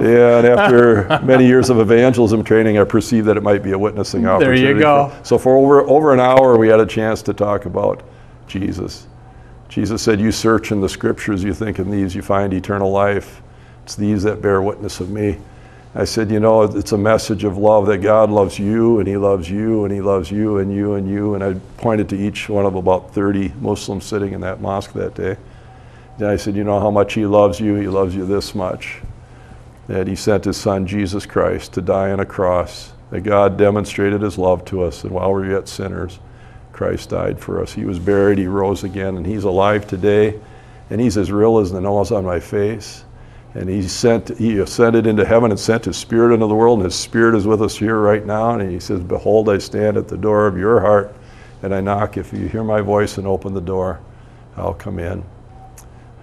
Yeah, 0.03 0.37
and 0.37 0.47
after 0.47 1.07
many 1.25 1.47
years 1.47 1.71
of 1.71 1.79
evangelism 1.79 2.43
training, 2.43 2.77
I 2.77 2.83
perceived 2.83 3.25
that 3.29 3.35
it 3.35 3.41
might 3.41 3.63
be 3.63 3.71
a 3.71 3.79
witnessing 3.79 4.27
opportunity. 4.27 4.61
There 4.61 4.75
you 4.75 4.79
go. 4.79 5.11
so 5.23 5.39
for 5.39 5.57
over 5.57 5.81
over 5.89 6.13
an 6.13 6.19
hour, 6.19 6.55
we 6.55 6.67
had 6.67 6.79
a 6.79 6.85
chance 6.85 7.23
to 7.23 7.33
talk 7.33 7.65
about 7.65 8.03
Jesus. 8.45 9.07
Jesus 9.73 10.03
said, 10.03 10.19
"You 10.19 10.31
search 10.31 10.71
in 10.71 10.81
the 10.81 10.89
Scriptures, 10.89 11.43
you 11.43 11.51
think 11.51 11.79
in 11.79 11.89
these 11.89 12.13
you 12.13 12.21
find 12.21 12.53
eternal 12.53 12.91
life. 12.91 13.41
It's 13.83 13.95
these 13.95 14.21
that 14.21 14.39
bear 14.39 14.61
witness 14.61 14.99
of 14.99 15.09
me." 15.09 15.37
I 15.95 16.05
said, 16.05 16.29
"You 16.29 16.39
know, 16.39 16.61
it's 16.61 16.91
a 16.91 16.97
message 16.97 17.43
of 17.43 17.57
love 17.57 17.87
that 17.87 17.97
God 17.97 18.29
loves 18.29 18.59
you, 18.59 18.99
and 18.99 19.07
He 19.07 19.17
loves 19.17 19.49
you, 19.49 19.83
and 19.83 19.91
He 19.91 19.99
loves 19.99 20.29
you, 20.29 20.59
and 20.59 20.71
you, 20.71 20.93
and 20.93 21.09
you." 21.09 21.33
And 21.33 21.43
I 21.43 21.55
pointed 21.77 22.07
to 22.09 22.15
each 22.15 22.49
one 22.49 22.67
of 22.67 22.75
about 22.75 23.15
30 23.15 23.51
Muslims 23.61 24.05
sitting 24.05 24.33
in 24.33 24.41
that 24.41 24.61
mosque 24.61 24.93
that 24.93 25.15
day. 25.15 25.37
And 26.19 26.27
I 26.27 26.35
said, 26.35 26.55
You 26.55 26.63
know 26.63 26.79
how 26.79 26.91
much 26.91 27.13
He 27.13 27.25
loves 27.25 27.59
you? 27.59 27.75
He 27.75 27.87
loves 27.87 28.15
you 28.15 28.25
this 28.25 28.53
much. 28.53 29.01
That 29.87 30.07
He 30.07 30.15
sent 30.15 30.45
His 30.45 30.57
Son, 30.57 30.85
Jesus 30.85 31.25
Christ, 31.25 31.73
to 31.73 31.81
die 31.81 32.11
on 32.11 32.19
a 32.19 32.25
cross. 32.25 32.93
That 33.09 33.21
God 33.21 33.57
demonstrated 33.57 34.21
His 34.21 34.37
love 34.37 34.63
to 34.65 34.83
us. 34.83 35.03
And 35.03 35.11
while 35.11 35.33
we 35.33 35.41
were 35.41 35.51
yet 35.51 35.67
sinners, 35.67 36.19
Christ 36.73 37.11
died 37.11 37.39
for 37.39 37.61
us. 37.61 37.71
He 37.71 37.85
was 37.85 37.99
buried, 37.99 38.39
He 38.39 38.47
rose 38.47 38.83
again, 38.83 39.15
and 39.15 39.25
He's 39.25 39.45
alive 39.45 39.87
today. 39.87 40.39
And 40.89 40.99
He's 40.99 41.17
as 41.17 41.31
real 41.31 41.59
as 41.59 41.71
the 41.71 41.79
nose 41.79 42.11
on 42.11 42.25
my 42.25 42.39
face. 42.39 43.05
And 43.53 43.69
He 43.69 43.83
sent, 43.83 44.37
He 44.37 44.57
ascended 44.57 45.07
into 45.07 45.23
heaven 45.23 45.51
and 45.51 45.59
sent 45.59 45.85
His 45.85 45.95
Spirit 45.95 46.33
into 46.33 46.47
the 46.47 46.55
world, 46.55 46.79
and 46.79 46.85
His 46.85 46.95
Spirit 46.95 47.35
is 47.35 47.47
with 47.47 47.61
us 47.61 47.77
here 47.77 47.99
right 47.99 48.25
now. 48.25 48.59
And 48.59 48.69
He 48.69 48.79
says, 48.79 48.99
Behold, 49.01 49.47
I 49.49 49.59
stand 49.59 49.95
at 49.95 50.07
the 50.07 50.17
door 50.17 50.47
of 50.47 50.57
your 50.57 50.81
heart, 50.81 51.15
and 51.61 51.73
I 51.73 51.79
knock. 51.79 52.17
If 52.17 52.33
you 52.33 52.47
hear 52.47 52.63
my 52.63 52.81
voice 52.81 53.17
and 53.17 53.27
open 53.27 53.53
the 53.53 53.61
door, 53.61 54.01
I'll 54.57 54.73
come 54.73 54.99
in. 54.99 55.23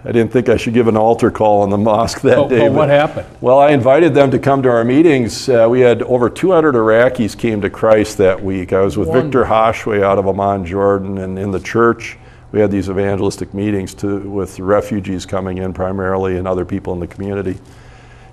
I 0.04 0.12
didn't 0.12 0.32
think 0.32 0.48
I 0.48 0.56
should 0.56 0.72
give 0.72 0.88
an 0.88 0.96
altar 0.96 1.30
call 1.30 1.62
in 1.64 1.70
the 1.70 1.76
mosque 1.76 2.22
that 2.22 2.48
day. 2.48 2.60
but 2.60 2.72
what 2.72 2.88
happened? 2.88 3.26
Well, 3.40 3.58
I 3.58 3.70
invited 3.70 4.14
them 4.14 4.30
to 4.30 4.38
come 4.38 4.62
to 4.62 4.70
our 4.70 4.84
meetings. 4.84 5.48
Uh, 5.48 5.66
we 5.68 5.80
had 5.80 6.02
over 6.02 6.30
200 6.30 6.74
Iraqis 6.74 7.36
came 7.36 7.60
to 7.60 7.68
Christ 7.68 8.16
that 8.18 8.42
week. 8.42 8.72
I 8.72 8.80
was 8.80 8.96
with 8.96 9.12
Victor 9.12 9.44
Hashweh 9.44 10.02
out 10.02 10.18
of 10.18 10.26
Amman, 10.26 10.64
Jordan, 10.64 11.18
and 11.18 11.38
in 11.38 11.50
the 11.50 11.60
church 11.60 12.16
we 12.52 12.60
had 12.60 12.70
these 12.70 12.90
evangelistic 12.90 13.54
meetings 13.54 13.94
to, 13.94 14.18
with 14.28 14.58
refugees 14.58 15.24
coming 15.24 15.58
in 15.58 15.72
primarily 15.72 16.36
and 16.36 16.48
other 16.48 16.64
people 16.64 16.92
in 16.92 17.00
the 17.00 17.06
community. 17.06 17.58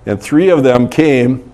And 0.06 0.20
three 0.20 0.48
of 0.48 0.62
them 0.62 0.88
came, 0.88 1.52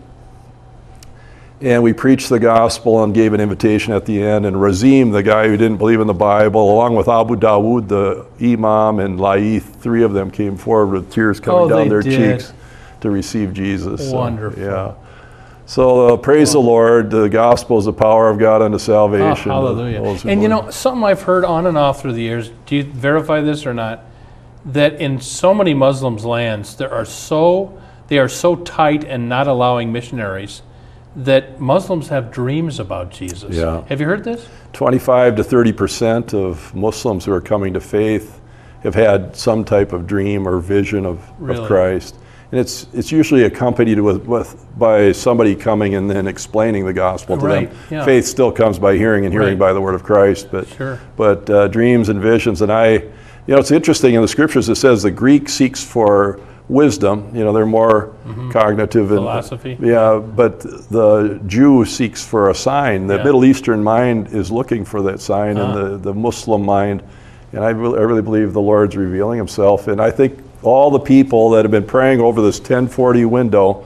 and 1.64 1.82
we 1.82 1.94
preached 1.94 2.28
the 2.28 2.38
gospel 2.38 3.02
and 3.02 3.14
gave 3.14 3.32
an 3.32 3.40
invitation 3.40 3.94
at 3.94 4.04
the 4.04 4.22
end. 4.22 4.44
And 4.44 4.54
Razim, 4.56 5.12
the 5.12 5.22
guy 5.22 5.48
who 5.48 5.56
didn't 5.56 5.78
believe 5.78 5.98
in 5.98 6.06
the 6.06 6.12
Bible, 6.12 6.70
along 6.70 6.94
with 6.94 7.08
Abu 7.08 7.36
Dawood, 7.36 7.88
the 7.88 8.26
imam, 8.42 8.98
and 8.98 9.18
Laith, 9.18 9.76
three 9.80 10.02
of 10.02 10.12
them 10.12 10.30
came 10.30 10.58
forward 10.58 10.88
with 10.94 11.10
tears 11.10 11.40
coming 11.40 11.62
Oh, 11.62 11.68
down 11.68 11.88
their 11.88 12.02
did. 12.02 12.38
cheeks 12.40 12.52
to 13.00 13.10
receive 13.10 13.54
Jesus. 13.54 14.10
So, 14.10 14.14
Wonderful. 14.14 14.62
yeah. 14.62 14.92
So 15.64 16.08
uh, 16.08 16.16
praise 16.18 16.52
the 16.52 16.58
Lord. 16.58 17.10
The 17.10 17.28
gospel 17.30 17.78
is 17.78 17.86
the 17.86 17.94
power 17.94 18.28
of 18.28 18.38
God 18.38 18.60
unto 18.60 18.74
Oh, 18.74 18.78
salvation. 18.78 19.50
hallelujah. 19.50 20.02
Those 20.02 20.22
who 20.22 20.28
And 20.28 20.42
you 20.42 20.48
know, 20.48 20.68
something 20.68 21.02
I've 21.02 21.22
heard 21.22 21.46
on 21.46 21.64
and 21.66 21.78
off 21.78 22.02
through 22.02 22.12
the 22.12 22.20
years, 22.20 22.50
do 22.66 22.76
you 22.76 22.82
verify 22.84 23.40
this 23.40 23.64
or 23.64 23.72
not? 23.72 24.04
That 24.66 25.00
in 25.00 25.18
so 25.22 25.54
many 25.54 25.72
Muslims' 25.72 26.26
lands, 26.26 26.76
there 26.76 26.92
are 26.92 27.06
so 27.06 27.78
they 28.08 28.18
are 28.18 28.28
so 28.28 28.54
tight 28.56 29.02
and 29.04 29.30
not 29.30 29.46
allowing 29.48 29.90
missionaries 29.90 30.60
that 31.16 31.60
Muslims 31.60 32.08
have 32.08 32.30
dreams 32.32 32.80
about 32.80 33.10
Jesus. 33.10 33.54
Yeah. 33.54 33.84
Have 33.88 34.00
you 34.00 34.06
heard 34.06 34.24
this? 34.24 34.48
25 34.72 35.36
to 35.36 35.44
30 35.44 35.72
percent 35.72 36.34
of 36.34 36.74
Muslims 36.74 37.24
who 37.24 37.32
are 37.32 37.40
coming 37.40 37.72
to 37.74 37.80
faith 37.80 38.40
have 38.82 38.94
had 38.94 39.34
some 39.36 39.64
type 39.64 39.92
of 39.92 40.06
dream 40.06 40.46
or 40.46 40.58
vision 40.58 41.06
of, 41.06 41.20
Really? 41.38 41.60
of 41.60 41.66
Christ. 41.66 42.16
And 42.50 42.60
it's, 42.60 42.86
it's 42.92 43.10
usually 43.10 43.44
accompanied 43.44 43.98
with, 43.98 44.26
with 44.26 44.66
by 44.78 45.10
somebody 45.12 45.56
coming 45.56 45.94
and 45.94 46.10
then 46.10 46.26
explaining 46.26 46.84
the 46.84 46.92
gospel 46.92 47.38
to 47.38 47.44
Right, 47.46 47.70
them. 47.70 47.78
yeah. 47.90 48.04
Faith 48.04 48.26
still 48.26 48.52
comes 48.52 48.78
by 48.78 48.96
hearing 48.96 49.24
and 49.24 49.32
hearing 49.32 49.50
Right. 49.50 49.58
by 49.58 49.72
the 49.72 49.80
word 49.80 49.94
of 49.94 50.02
Christ, 50.02 50.48
but, 50.52 50.68
Sure. 50.68 51.00
but 51.16 51.48
uh, 51.48 51.68
dreams 51.68 52.10
and 52.10 52.20
visions. 52.20 52.60
And 52.60 52.70
I, 52.70 52.90
you 52.92 53.08
know, 53.54 53.58
it's 53.58 53.70
interesting 53.70 54.14
in 54.14 54.22
the 54.22 54.28
scriptures 54.28 54.68
it 54.68 54.74
says 54.76 55.02
the 55.02 55.10
Greek 55.10 55.48
seeks 55.48 55.82
for 55.82 56.38
wisdom. 56.68 57.30
You 57.34 57.44
know, 57.44 57.52
they're 57.52 57.66
more 57.66 58.12
cognitive 58.52 59.10
and 59.10 59.20
Mm-hmm. 59.20 59.26
Philosophy. 59.26 59.76
yeah, 59.80 60.18
but 60.18 60.60
the 60.90 61.40
Jew 61.46 61.84
seeks 61.84 62.24
for 62.24 62.50
a 62.50 62.54
sign. 62.54 63.06
The 63.06 63.16
Yeah. 63.16 63.24
Middle 63.24 63.44
Eastern 63.44 63.82
mind 63.82 64.28
is 64.28 64.50
looking 64.50 64.84
for 64.84 65.02
that 65.02 65.20
sign, 65.20 65.58
Ah. 65.58 65.64
and 65.66 65.74
the, 65.74 65.98
the 65.98 66.14
Muslim 66.14 66.62
mind. 66.64 67.02
And 67.52 67.62
I 67.64 67.70
really, 67.70 67.98
I 67.98 68.02
really 68.02 68.22
believe 68.22 68.52
the 68.52 68.60
Lord's 68.60 68.96
revealing 68.96 69.38
Himself. 69.38 69.88
And 69.88 70.00
I 70.00 70.10
think 70.10 70.38
all 70.62 70.90
the 70.90 70.98
people 70.98 71.50
that 71.50 71.64
have 71.64 71.70
been 71.70 71.84
praying 71.86 72.20
over 72.20 72.40
this 72.40 72.58
1040 72.58 73.24
window, 73.26 73.84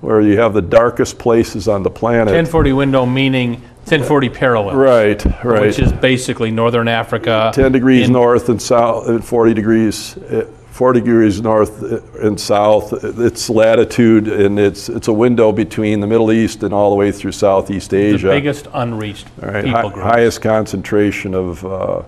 where 0.00 0.20
you 0.20 0.38
have 0.38 0.52
the 0.54 0.62
darkest 0.62 1.18
places 1.18 1.68
on 1.68 1.82
the 1.82 1.90
planet. 1.90 2.26
1040 2.34 2.72
window 2.72 3.06
meaning 3.06 3.52
1040 3.86 4.28
parallel. 4.28 4.76
right, 4.76 5.24
right. 5.44 5.62
Which 5.62 5.78
is 5.78 5.92
basically 5.92 6.50
northern 6.50 6.88
Africa. 6.88 7.50
10 7.54 7.72
degrees 7.72 8.06
in- 8.08 8.12
north 8.12 8.48
and 8.48 8.60
south, 8.60 9.08
and 9.08 9.24
40 9.24 9.54
degrees, 9.54 10.16
uh, 10.30 10.44
40 10.78 11.00
degrees 11.00 11.40
north 11.40 11.82
and 12.22 12.38
south. 12.38 12.92
It's 13.02 13.50
latitude, 13.50 14.28
and 14.28 14.60
it's 14.60 14.88
it's 14.88 15.08
a 15.08 15.12
window 15.12 15.50
between 15.50 15.98
the 15.98 16.06
Middle 16.06 16.30
East 16.30 16.62
and 16.62 16.72
all 16.72 16.90
the 16.90 16.94
way 16.94 17.10
through 17.10 17.32
Southeast 17.32 17.92
Asia. 17.92 18.28
The 18.28 18.34
biggest 18.34 18.68
unreached 18.72 19.26
right, 19.38 19.64
people 19.64 19.80
hi- 19.80 19.88
group. 19.88 20.04
highest 20.04 20.40
concentration 20.40 21.34
of 21.34 21.64
uh, 21.66 22.04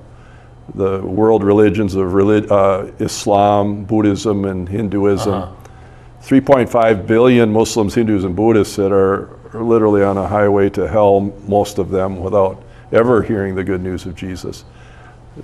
the 0.76 1.00
world 1.00 1.42
religions 1.42 1.96
of 1.96 2.14
relig- 2.14 2.48
uh, 2.48 2.92
Islam, 3.00 3.86
Buddhism, 3.86 4.44
and 4.44 4.68
Hinduism. 4.68 5.34
Uh-huh. 5.34 5.56
3.5 6.22 7.08
billion 7.08 7.52
Muslims, 7.52 7.96
Hindus, 7.96 8.22
and 8.22 8.36
Buddhists 8.36 8.76
that 8.76 8.92
are, 8.92 9.36
are 9.52 9.64
literally 9.64 10.04
on 10.04 10.16
a 10.16 10.28
highway 10.28 10.70
to 10.70 10.86
hell, 10.86 11.20
most 11.48 11.78
of 11.78 11.90
them 11.90 12.20
without 12.20 12.62
ever 12.92 13.20
hearing 13.20 13.56
the 13.56 13.64
good 13.64 13.82
news 13.82 14.06
of 14.06 14.14
Jesus. 14.14 14.64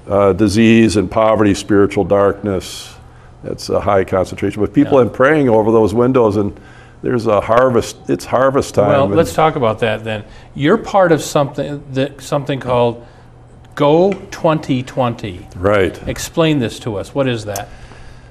Uh, 0.07 0.33
disease 0.33 0.97
and 0.97 1.11
poverty, 1.11 1.55
spiritual 1.55 2.05
darkness, 2.05 2.96
that's 3.47 3.69
a 3.69 3.81
high 3.81 4.05
concentration. 4.05 4.61
But 4.61 4.73
people 4.73 4.99
Yeah. 4.99 5.07
are 5.07 5.11
praying 5.11 5.49
over 5.49 5.71
those 5.71 5.95
windows, 5.95 6.37
and 6.37 6.59
there's 7.03 7.27
a 7.27 7.41
harvest, 7.41 7.97
it's 8.09 8.25
harvest 8.25 8.75
time. 8.75 8.89
Well, 8.89 9.07
let's 9.09 9.35
talk 9.35 9.57
about 9.57 9.79
that 9.81 10.05
then. 10.05 10.25
You're 10.55 10.79
part 10.79 11.13
of 11.13 11.23
something 11.23 11.83
that 11.93 12.21
something 12.21 12.61
called 12.61 13.05
Go 13.75 14.13
2020. 14.31 15.47
right. 15.59 16.01
Explain 16.09 16.59
this 16.59 16.79
to 16.81 16.97
us. 16.97 17.15
What 17.15 17.29
is 17.29 17.45
that? 17.45 17.69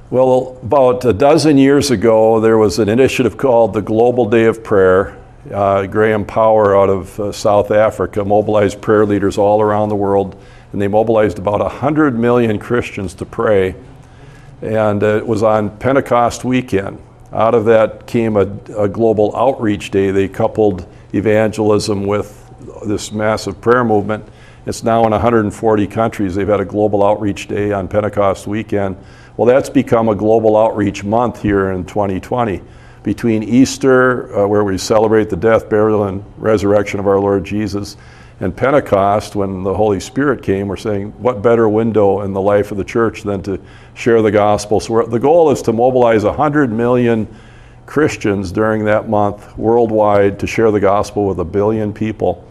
Well, 0.09 0.57
about 0.61 1.05
a 1.05 1.13
dozen 1.13 1.57
years 1.57 1.91
ago, 1.91 2.39
there 2.39 2.57
was 2.57 2.79
an 2.79 2.89
initiative 2.89 3.37
called 3.37 3.73
the 3.73 3.81
Global 3.81 4.25
Day 4.25 4.45
of 4.45 4.63
Prayer. 4.63 5.17
Uh, 5.53 5.85
Graham 5.85 6.25
Power 6.25 6.75
out 6.75 6.89
of 6.89 7.19
uh, 7.19 7.31
South 7.31 7.69
Africa 7.69 8.25
mobilized 8.25 8.81
prayer 8.81 9.05
leaders 9.05 9.37
all 9.37 9.61
around 9.61 9.89
the 9.89 9.95
world, 9.95 10.35
and 10.73 10.81
they 10.81 10.87
mobilized 10.87 11.37
about 11.37 11.59
100 11.59 12.17
million 12.17 12.57
Christians 12.57 13.13
to 13.15 13.25
pray. 13.25 13.75
And 14.65 15.03
it 15.03 15.27
was 15.27 15.43
on 15.43 15.77
Pentecost 15.77 16.43
weekend. 16.43 16.99
Out 17.31 17.53
of 17.53 17.65
that 17.65 18.07
came 18.07 18.35
a, 18.35 18.47
a 18.75 18.87
global 18.87 19.35
outreach 19.35 19.91
day. 19.91 20.09
They 20.09 20.27
coupled 20.27 20.87
evangelism 21.13 22.05
with 22.07 22.41
this 22.87 23.11
massive 23.11 23.61
prayer 23.61 23.83
movement. 23.83 24.27
It's 24.65 24.83
now 24.83 25.05
in 25.05 25.11
140 25.11 25.87
countries. 25.87 26.33
They've 26.33 26.47
had 26.47 26.61
a 26.61 26.65
global 26.65 27.05
outreach 27.05 27.47
day 27.47 27.71
on 27.73 27.87
Pentecost 27.87 28.47
weekend. 28.47 28.97
Well, 29.37 29.45
that's 29.45 29.69
become 29.69 30.09
a 30.09 30.15
global 30.15 30.57
outreach 30.57 31.03
month 31.03 31.43
here 31.43 31.69
in 31.69 31.85
2020. 31.85 32.61
Between 33.03 33.43
Easter, 33.43 34.35
uh, 34.35 34.47
where 34.47 34.63
we 34.63 34.79
celebrate 34.79 35.29
the 35.29 35.35
death, 35.35 35.69
burial, 35.69 36.05
and 36.05 36.25
resurrection 36.37 36.99
of 36.99 37.05
our 37.05 37.19
Lord 37.19 37.43
Jesus, 37.43 37.97
and 38.39 38.55
Pentecost, 38.55 39.35
when 39.35 39.63
the 39.63 39.73
Holy 39.73 39.99
Spirit 39.99 40.43
came, 40.43 40.67
we're 40.67 40.75
saying, 40.75 41.11
what 41.21 41.41
better 41.41 41.69
window 41.69 42.21
in 42.21 42.33
the 42.33 42.41
life 42.41 42.71
of 42.71 42.77
the 42.77 42.83
church 42.83 43.23
than 43.23 43.41
to 43.43 43.61
share 43.93 44.21
the 44.21 44.31
gospel? 44.31 44.81
So 44.81 45.03
the 45.03 45.19
goal 45.19 45.51
is 45.51 45.61
to 45.63 45.73
mobilize 45.73 46.25
100 46.25 46.69
million 46.69 47.27
Christians 47.85 48.51
during 48.51 48.83
that 48.85 49.07
month 49.07 49.57
worldwide 49.57 50.39
to 50.39 50.47
share 50.47 50.71
the 50.71 50.79
gospel 50.81 51.27
with 51.27 51.39
a 51.39 51.45
billion 51.45 51.93
people. 51.93 52.45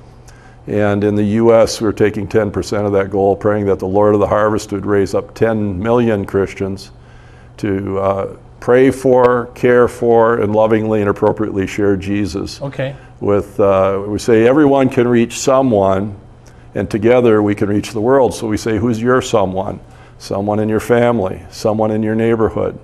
And 0.66 1.04
in 1.04 1.14
the 1.14 1.24
U.S., 1.24 1.82
we're 1.82 1.92
taking 1.92 2.26
10% 2.26 2.86
of 2.86 2.92
that 2.92 3.10
goal, 3.10 3.36
praying 3.36 3.66
that 3.66 3.78
the 3.78 3.86
Lord 3.86 4.14
of 4.14 4.20
the 4.20 4.26
harvest 4.26 4.72
would 4.72 4.86
raise 4.86 5.14
up 5.14 5.34
10 5.34 5.78
million 5.78 6.24
Christians 6.24 6.92
to 7.58 7.98
uh, 7.98 8.36
pray 8.60 8.90
for, 8.90 9.46
care 9.54 9.86
for, 9.88 10.40
and 10.40 10.54
lovingly 10.54 11.00
and 11.00 11.10
appropriately 11.10 11.66
share 11.66 11.96
Jesus 11.96 12.62
Okay. 12.62 12.96
With, 13.24 13.58
uh, 13.58 14.04
we 14.06 14.18
say 14.18 14.46
everyone 14.46 14.90
can 14.90 15.08
reach 15.08 15.38
someone, 15.38 16.20
and 16.74 16.90
together 16.90 17.42
we 17.42 17.54
can 17.54 17.68
reach 17.68 17.92
the 17.92 18.00
world. 18.00 18.34
So 18.34 18.46
we 18.46 18.58
say, 18.58 18.76
who's 18.78 19.00
your 19.00 19.22
someone? 19.22 19.80
Someone 20.18 20.58
in 20.60 20.68
your 20.68 20.80
family, 20.80 21.42
someone 21.50 21.90
in 21.90 22.02
your 22.02 22.14
neighborhood, 22.14 22.78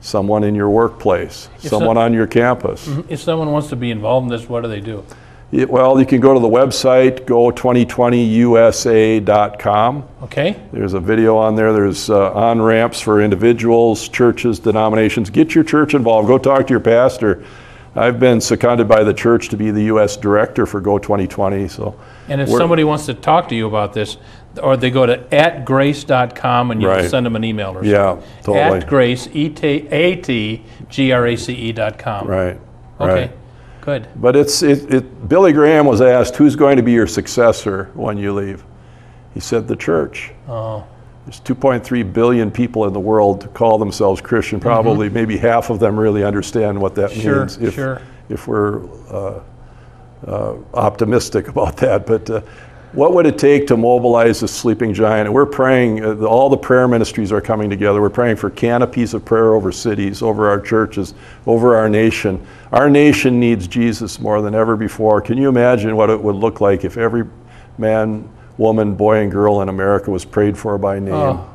someone 0.00 0.44
in 0.44 0.54
your 0.54 0.70
workplace, 0.70 1.50
someone 1.58 1.98
on 1.98 2.14
your 2.14 2.26
campus. 2.26 2.88
If 3.08 3.20
someone 3.20 3.52
wants 3.52 3.68
to 3.68 3.76
be 3.76 3.90
involved 3.90 4.24
in 4.24 4.30
this, 4.30 4.48
what 4.48 4.62
do 4.62 4.68
they 4.68 4.80
do? 4.80 5.04
Yeah, 5.50 5.66
well, 5.66 6.00
you 6.00 6.06
can 6.06 6.20
go 6.20 6.32
to 6.32 6.40
the 6.40 6.48
website, 6.48 7.26
go2020usa.com. 7.26 10.08
Okay. 10.22 10.56
There's 10.72 10.94
a 10.94 11.00
video 11.00 11.36
on 11.36 11.54
there. 11.54 11.74
There's 11.74 12.08
uh, 12.08 12.32
on 12.32 12.62
ramps 12.62 13.02
for 13.02 13.20
individuals, 13.20 14.08
churches, 14.08 14.58
denominations. 14.58 15.28
Get 15.28 15.54
your 15.54 15.64
church 15.64 15.92
involved. 15.92 16.28
Go 16.28 16.38
talk 16.38 16.66
to 16.68 16.70
your 16.70 16.80
pastor. 16.80 17.44
I've 17.94 18.18
been 18.18 18.40
seconded 18.40 18.88
by 18.88 19.04
the 19.04 19.12
church 19.14 19.48
to 19.50 19.56
be 19.56 19.70
the 19.70 19.84
U.S. 19.84 20.16
director 20.16 20.64
for 20.66 20.80
Go 20.80 20.98
2020. 20.98 21.68
So, 21.68 21.94
And 22.28 22.40
if 22.40 22.48
somebody 22.48 22.84
wants 22.84 23.06
to 23.06 23.14
talk 23.14 23.48
to 23.50 23.54
you 23.54 23.66
about 23.66 23.92
this, 23.92 24.16
or 24.62 24.76
they 24.76 24.90
go 24.90 25.04
to 25.06 25.18
atgrace.com 25.30 26.70
and 26.70 26.80
you 26.82 26.88
Right. 26.88 27.00
can 27.00 27.10
send 27.10 27.26
them 27.26 27.36
an 27.36 27.44
email 27.44 27.70
or 27.70 27.74
something. 27.84 27.90
yeah, 27.90 28.16
totally. 28.42 28.78
At 28.80 28.86
grace, 28.86 29.28
E 29.34 29.48
dot 31.72 31.98
com. 31.98 32.26
right, 32.26 32.58
Okay. 33.00 33.12
right. 33.14 33.30
Good. 33.80 34.06
But 34.16 34.36
it's 34.36 34.62
it, 34.62 34.92
it. 34.94 35.28
Billy 35.28 35.52
Graham 35.52 35.86
was 35.86 36.00
asked, 36.00 36.36
"Who's 36.36 36.54
going 36.54 36.76
to 36.76 36.82
be 36.82 36.92
your 36.92 37.06
successor 37.08 37.90
when 37.94 38.16
you 38.16 38.32
leave?" 38.32 38.62
He 39.34 39.40
said, 39.40 39.66
"The 39.66 39.74
church." 39.76 40.32
Oh, 40.48 40.84
There's 41.24 41.40
2.3 41.40 42.12
billion 42.12 42.50
people 42.50 42.86
in 42.86 42.92
the 42.92 43.00
world 43.00 43.40
to 43.42 43.48
call 43.48 43.78
themselves 43.78 44.20
Christian. 44.20 44.58
Probably, 44.58 45.08
maybe 45.08 45.36
half 45.36 45.70
of 45.70 45.78
them 45.78 45.98
really 45.98 46.24
understand 46.24 46.80
what 46.80 46.94
that 46.96 47.10
Mm-hmm. 47.10 47.20
Sure, 47.20 47.40
means. 47.40 47.56
If, 47.58 47.74
sure. 47.74 48.02
if 48.28 48.48
we're 48.48 48.84
uh, 49.08 49.40
uh, 50.26 50.56
optimistic 50.74 51.48
about 51.48 51.76
that, 51.78 52.06
but 52.06 52.28
uh, 52.28 52.40
what 52.92 53.14
would 53.14 53.24
it 53.24 53.38
take 53.38 53.66
to 53.68 53.76
mobilize 53.76 54.40
the 54.40 54.48
sleeping 54.48 54.92
giant? 54.92 55.26
And 55.26 55.34
we're 55.34 55.46
praying. 55.46 56.04
Uh, 56.04 56.14
all 56.24 56.50
the 56.50 56.56
prayer 56.58 56.86
ministries 56.86 57.32
are 57.32 57.40
coming 57.40 57.70
together. 57.70 58.00
We're 58.02 58.10
praying 58.10 58.36
for 58.36 58.50
canopies 58.50 59.14
of 59.14 59.24
prayer 59.24 59.54
over 59.54 59.72
cities, 59.72 60.22
over 60.22 60.50
our 60.50 60.60
churches, 60.60 61.14
over 61.46 61.74
our 61.76 61.88
nation. 61.88 62.44
Our 62.72 62.90
nation 62.90 63.40
needs 63.40 63.66
Jesus 63.66 64.20
more 64.20 64.42
than 64.42 64.54
ever 64.54 64.76
before. 64.76 65.22
Can 65.22 65.38
you 65.38 65.48
imagine 65.48 65.96
what 65.96 66.10
it 66.10 66.22
would 66.22 66.36
look 66.36 66.60
like 66.60 66.84
if 66.84 66.98
every 66.98 67.24
man, 67.78 68.28
woman, 68.58 68.94
boy, 68.94 69.18
and 69.18 69.30
girl 69.30 69.60
in 69.62 69.68
America 69.68 70.10
was 70.10 70.24
prayed 70.24 70.56
for 70.56 70.76
by 70.78 70.98
name? 70.98 71.14
Oh. 71.14 71.48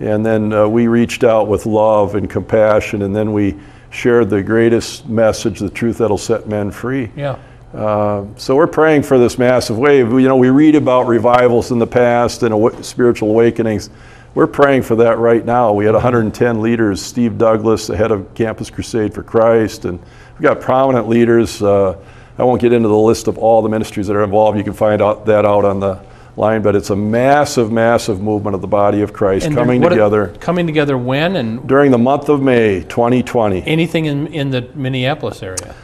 And 0.00 0.24
then 0.24 0.52
uh, 0.52 0.68
we 0.68 0.86
reached 0.86 1.24
out 1.24 1.48
with 1.48 1.66
love 1.66 2.14
and 2.14 2.30
compassion, 2.30 3.02
and 3.02 3.14
then 3.14 3.32
we 3.32 3.56
shared 3.90 4.30
the 4.30 4.42
greatest 4.42 5.08
message, 5.08 5.58
the 5.58 5.70
truth 5.70 5.98
that'll 5.98 6.18
set 6.18 6.48
men 6.48 6.70
free. 6.70 7.10
yeah. 7.16 7.38
Uh, 7.74 8.24
so 8.36 8.56
we're 8.56 8.66
praying 8.66 9.02
for 9.02 9.18
this 9.18 9.36
massive 9.36 9.76
wave. 9.76 10.10
You 10.10 10.20
know, 10.22 10.36
we 10.36 10.48
read 10.48 10.74
about 10.74 11.06
revivals 11.06 11.70
in 11.70 11.78
the 11.78 11.86
past 11.86 12.42
and 12.42 12.54
awa- 12.54 12.82
spiritual 12.82 13.28
awakenings. 13.28 13.90
We're 14.34 14.46
praying 14.46 14.82
for 14.82 14.96
that 14.96 15.18
right 15.18 15.44
now. 15.44 15.74
We 15.74 15.84
had 15.84 15.92
110 15.92 16.62
leaders. 16.62 17.02
Steve 17.02 17.36
Douglass, 17.36 17.86
the 17.86 17.96
head 17.96 18.10
of 18.10 18.32
Campus 18.34 18.70
Crusade 18.70 19.12
for 19.12 19.22
Christ, 19.22 19.84
and 19.84 19.98
we've 19.98 20.42
got 20.42 20.62
prominent 20.62 21.08
leaders. 21.08 21.60
Uh, 21.62 21.98
I 22.38 22.42
won't 22.42 22.62
get 22.62 22.72
into 22.72 22.88
the 22.88 22.96
list 22.96 23.28
of 23.28 23.36
all 23.36 23.60
the 23.60 23.68
ministries 23.68 24.06
that 24.06 24.16
are 24.16 24.24
involved. 24.24 24.56
You 24.56 24.64
can 24.64 24.72
find 24.72 25.02
out 25.02 25.26
that 25.26 25.44
out 25.44 25.66
on 25.66 25.78
the 25.78 26.00
line, 26.38 26.62
but 26.62 26.74
it's 26.76 26.90
a 26.90 26.96
massive, 26.96 27.70
massive 27.70 28.22
movement 28.22 28.54
of 28.54 28.60
the 28.60 28.66
body 28.66 29.02
of 29.02 29.12
Christ 29.12 29.46
And 29.46 29.54
coming 29.54 29.82
together 29.82 30.28
Coming 30.40 30.66
together 30.66 30.96
when 30.96 31.36
and 31.36 31.66
during 31.68 31.90
the 31.90 31.98
month 31.98 32.28
of 32.28 32.40
May 32.42 32.80
2020. 32.84 33.62
anything 33.66 34.06
in, 34.06 34.26
in 34.28 34.50
the 34.50 34.68
Minneapolis 34.74 35.42
area? 35.42 35.74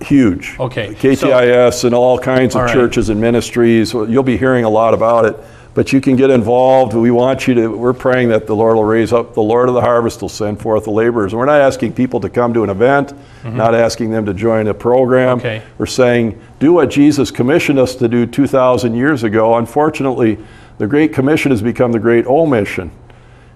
Huge. 0.00 0.54
Okay, 0.60 0.94
KTIS 0.94 1.84
and 1.84 1.92
all 1.94 2.18
kinds 2.20 2.54
of 2.54 2.60
All 2.60 2.66
right. 2.66 2.72
churches 2.72 3.08
and 3.08 3.20
ministries. 3.20 3.92
You'll 3.92 4.22
be 4.22 4.36
hearing 4.36 4.64
a 4.64 4.68
lot 4.70 4.94
about 4.94 5.24
it, 5.24 5.36
but 5.78 5.92
you 5.92 6.00
can 6.00 6.16
get 6.16 6.28
involved. 6.28 6.92
We 6.92 7.12
want 7.12 7.46
you 7.46 7.54
to. 7.54 7.68
We're 7.68 7.92
praying 7.92 8.30
that 8.30 8.48
the 8.48 8.56
Lord 8.56 8.74
will 8.74 8.82
raise 8.82 9.12
up. 9.12 9.34
The 9.34 9.40
Lord 9.40 9.68
of 9.68 9.76
the 9.76 9.80
harvest 9.80 10.20
will 10.20 10.28
send 10.28 10.60
forth 10.60 10.82
the 10.82 10.90
laborers. 10.90 11.36
We're 11.36 11.44
not 11.44 11.60
asking 11.60 11.92
people 11.92 12.18
to 12.18 12.28
come 12.28 12.52
to 12.54 12.64
an 12.64 12.68
event, 12.68 13.12
not 13.44 13.76
asking 13.76 14.10
them 14.10 14.26
to 14.26 14.34
join 14.34 14.66
a 14.66 14.74
program. 14.74 15.38
Mm-hmm. 15.38 15.46
Okay. 15.46 15.66
We're 15.78 15.86
saying 15.86 16.42
do 16.58 16.72
what 16.72 16.90
Jesus 16.90 17.30
commissioned 17.30 17.78
us 17.78 17.94
to 17.94 18.08
do 18.08 18.26
2,000 18.26 18.96
years 18.96 19.22
ago. 19.22 19.54
Unfortunately, 19.54 20.36
the 20.78 20.88
Great 20.88 21.12
Commission 21.12 21.52
has 21.52 21.62
become 21.62 21.92
the 21.92 22.00
Great 22.00 22.26
Omission 22.26 22.90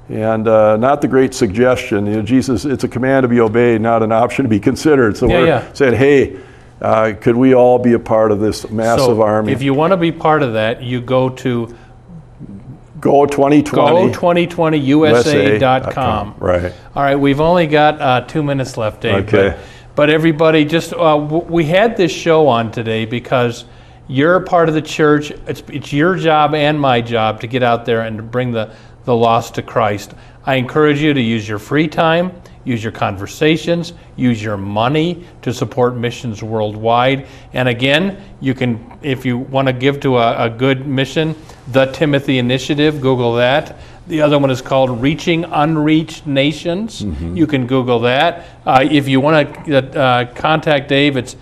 and 0.08 0.46
uh, 0.46 0.76
not 0.76 1.02
the 1.02 1.08
great 1.08 1.34
suggestion. 1.34 2.06
You 2.06 2.12
know, 2.18 2.22
Jesus, 2.22 2.64
it's 2.64 2.84
a 2.84 2.88
command 2.88 3.24
to 3.24 3.28
be 3.28 3.40
obeyed, 3.40 3.80
not 3.80 4.00
an 4.04 4.12
option 4.12 4.44
to 4.44 4.48
be 4.48 4.60
considered. 4.70 5.16
So 5.16 5.26
Yeah, 5.26 5.40
we're 5.40 5.46
yeah. 5.46 5.72
saying, 5.72 5.94
hey, 5.94 6.38
uh, 6.80 7.14
could 7.20 7.34
we 7.34 7.52
all 7.52 7.80
be 7.80 7.94
a 7.94 7.98
part 7.98 8.30
of 8.30 8.38
this 8.38 8.70
massive 8.70 9.06
so 9.06 9.22
army? 9.22 9.52
if 9.52 9.60
you 9.60 9.74
want 9.74 9.90
to 9.90 9.96
be 9.96 10.12
part 10.12 10.44
of 10.44 10.52
that, 10.52 10.84
you 10.84 11.00
go 11.00 11.28
to 11.28 11.74
Go 13.02 13.26
2020. 13.26 14.12
go2020usa.com. 14.14 16.34
Right. 16.38 16.72
All 16.94 17.02
right, 17.02 17.16
we've 17.16 17.40
only 17.40 17.66
got 17.66 18.00
uh, 18.00 18.20
two 18.20 18.44
minutes 18.44 18.76
left, 18.76 19.00
Dave. 19.00 19.24
Okay. 19.24 19.50
But, 19.50 19.58
but 19.96 20.08
everybody, 20.08 20.64
just 20.64 20.92
uh, 20.92 21.18
w- 21.18 21.42
we 21.44 21.64
had 21.64 21.96
this 21.96 22.12
show 22.12 22.46
on 22.46 22.70
today 22.70 23.04
because 23.04 23.64
you're 24.06 24.36
a 24.36 24.44
part 24.44 24.68
of 24.68 24.76
the 24.76 24.82
church. 24.82 25.32
It's, 25.48 25.64
it's 25.68 25.92
your 25.92 26.14
job 26.14 26.54
and 26.54 26.80
my 26.80 27.00
job 27.00 27.40
to 27.40 27.48
get 27.48 27.64
out 27.64 27.84
there 27.84 28.02
and 28.02 28.18
to 28.18 28.22
bring 28.22 28.52
the, 28.52 28.72
the 29.04 29.16
lost 29.16 29.56
to 29.56 29.62
Christ. 29.62 30.14
I 30.46 30.54
encourage 30.54 31.00
you 31.00 31.12
to 31.12 31.20
use 31.20 31.48
your 31.48 31.58
free 31.58 31.88
time, 31.88 32.30
use 32.64 32.84
your 32.84 32.92
conversations, 32.92 33.94
use 34.14 34.40
your 34.40 34.56
money 34.56 35.26
to 35.42 35.52
support 35.52 35.96
missions 35.96 36.40
worldwide. 36.40 37.26
And 37.52 37.68
again, 37.68 38.22
you 38.40 38.54
can, 38.54 38.96
if 39.02 39.26
you 39.26 39.38
want 39.38 39.66
to 39.66 39.72
give 39.72 39.98
to 40.00 40.18
a, 40.18 40.46
a 40.46 40.50
good 40.50 40.86
mission, 40.86 41.34
the 41.68 41.86
Timothy 41.86 42.38
Initiative, 42.38 43.00
Google 43.00 43.34
that. 43.36 43.78
The 44.08 44.20
other 44.20 44.36
one 44.38 44.50
is 44.50 44.60
called 44.60 45.00
Reaching 45.00 45.44
Unreached 45.44 46.26
Nations. 46.26 47.02
You 47.02 47.46
can 47.46 47.68
Google 47.68 48.00
that. 48.00 48.46
Uh, 48.66 48.86
if 48.90 49.06
you 49.08 49.20
want 49.20 49.64
to 49.66 49.98
uh, 50.00 50.24
contact 50.34 50.88
Dave, 50.88 51.16
it's 51.16 51.36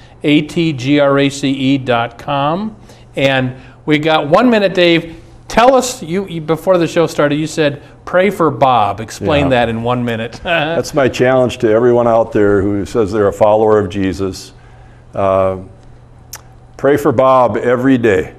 atgrace.com. 1.50 2.76
And 3.16 3.56
we 3.86 3.98
got 3.98 4.28
one 4.28 4.50
minute, 4.50 4.74
Dave. 4.74 5.16
Tell 5.48 5.74
us, 5.74 6.02
you, 6.02 6.28
you 6.28 6.40
before 6.40 6.78
the 6.78 6.86
show 6.86 7.06
started, 7.08 7.36
you 7.36 7.46
said 7.48 7.82
pray 8.04 8.30
for 8.30 8.50
Bob. 8.50 9.00
Explain 9.00 9.44
Yeah. 9.46 9.50
that 9.50 9.68
in 9.68 9.82
one 9.82 10.04
minute. 10.04 10.38
That's 10.44 10.94
my 10.94 11.08
challenge 11.08 11.58
to 11.58 11.68
everyone 11.70 12.06
out 12.06 12.30
there 12.30 12.62
who 12.62 12.84
says 12.84 13.10
they're 13.10 13.26
a 13.28 13.32
follower 13.32 13.78
of 13.78 13.88
Jesus. 13.88 14.52
Uh, 15.14 15.58
pray 16.76 16.96
for 16.96 17.10
Bob 17.10 17.56
every 17.56 17.98
day. 17.98 18.34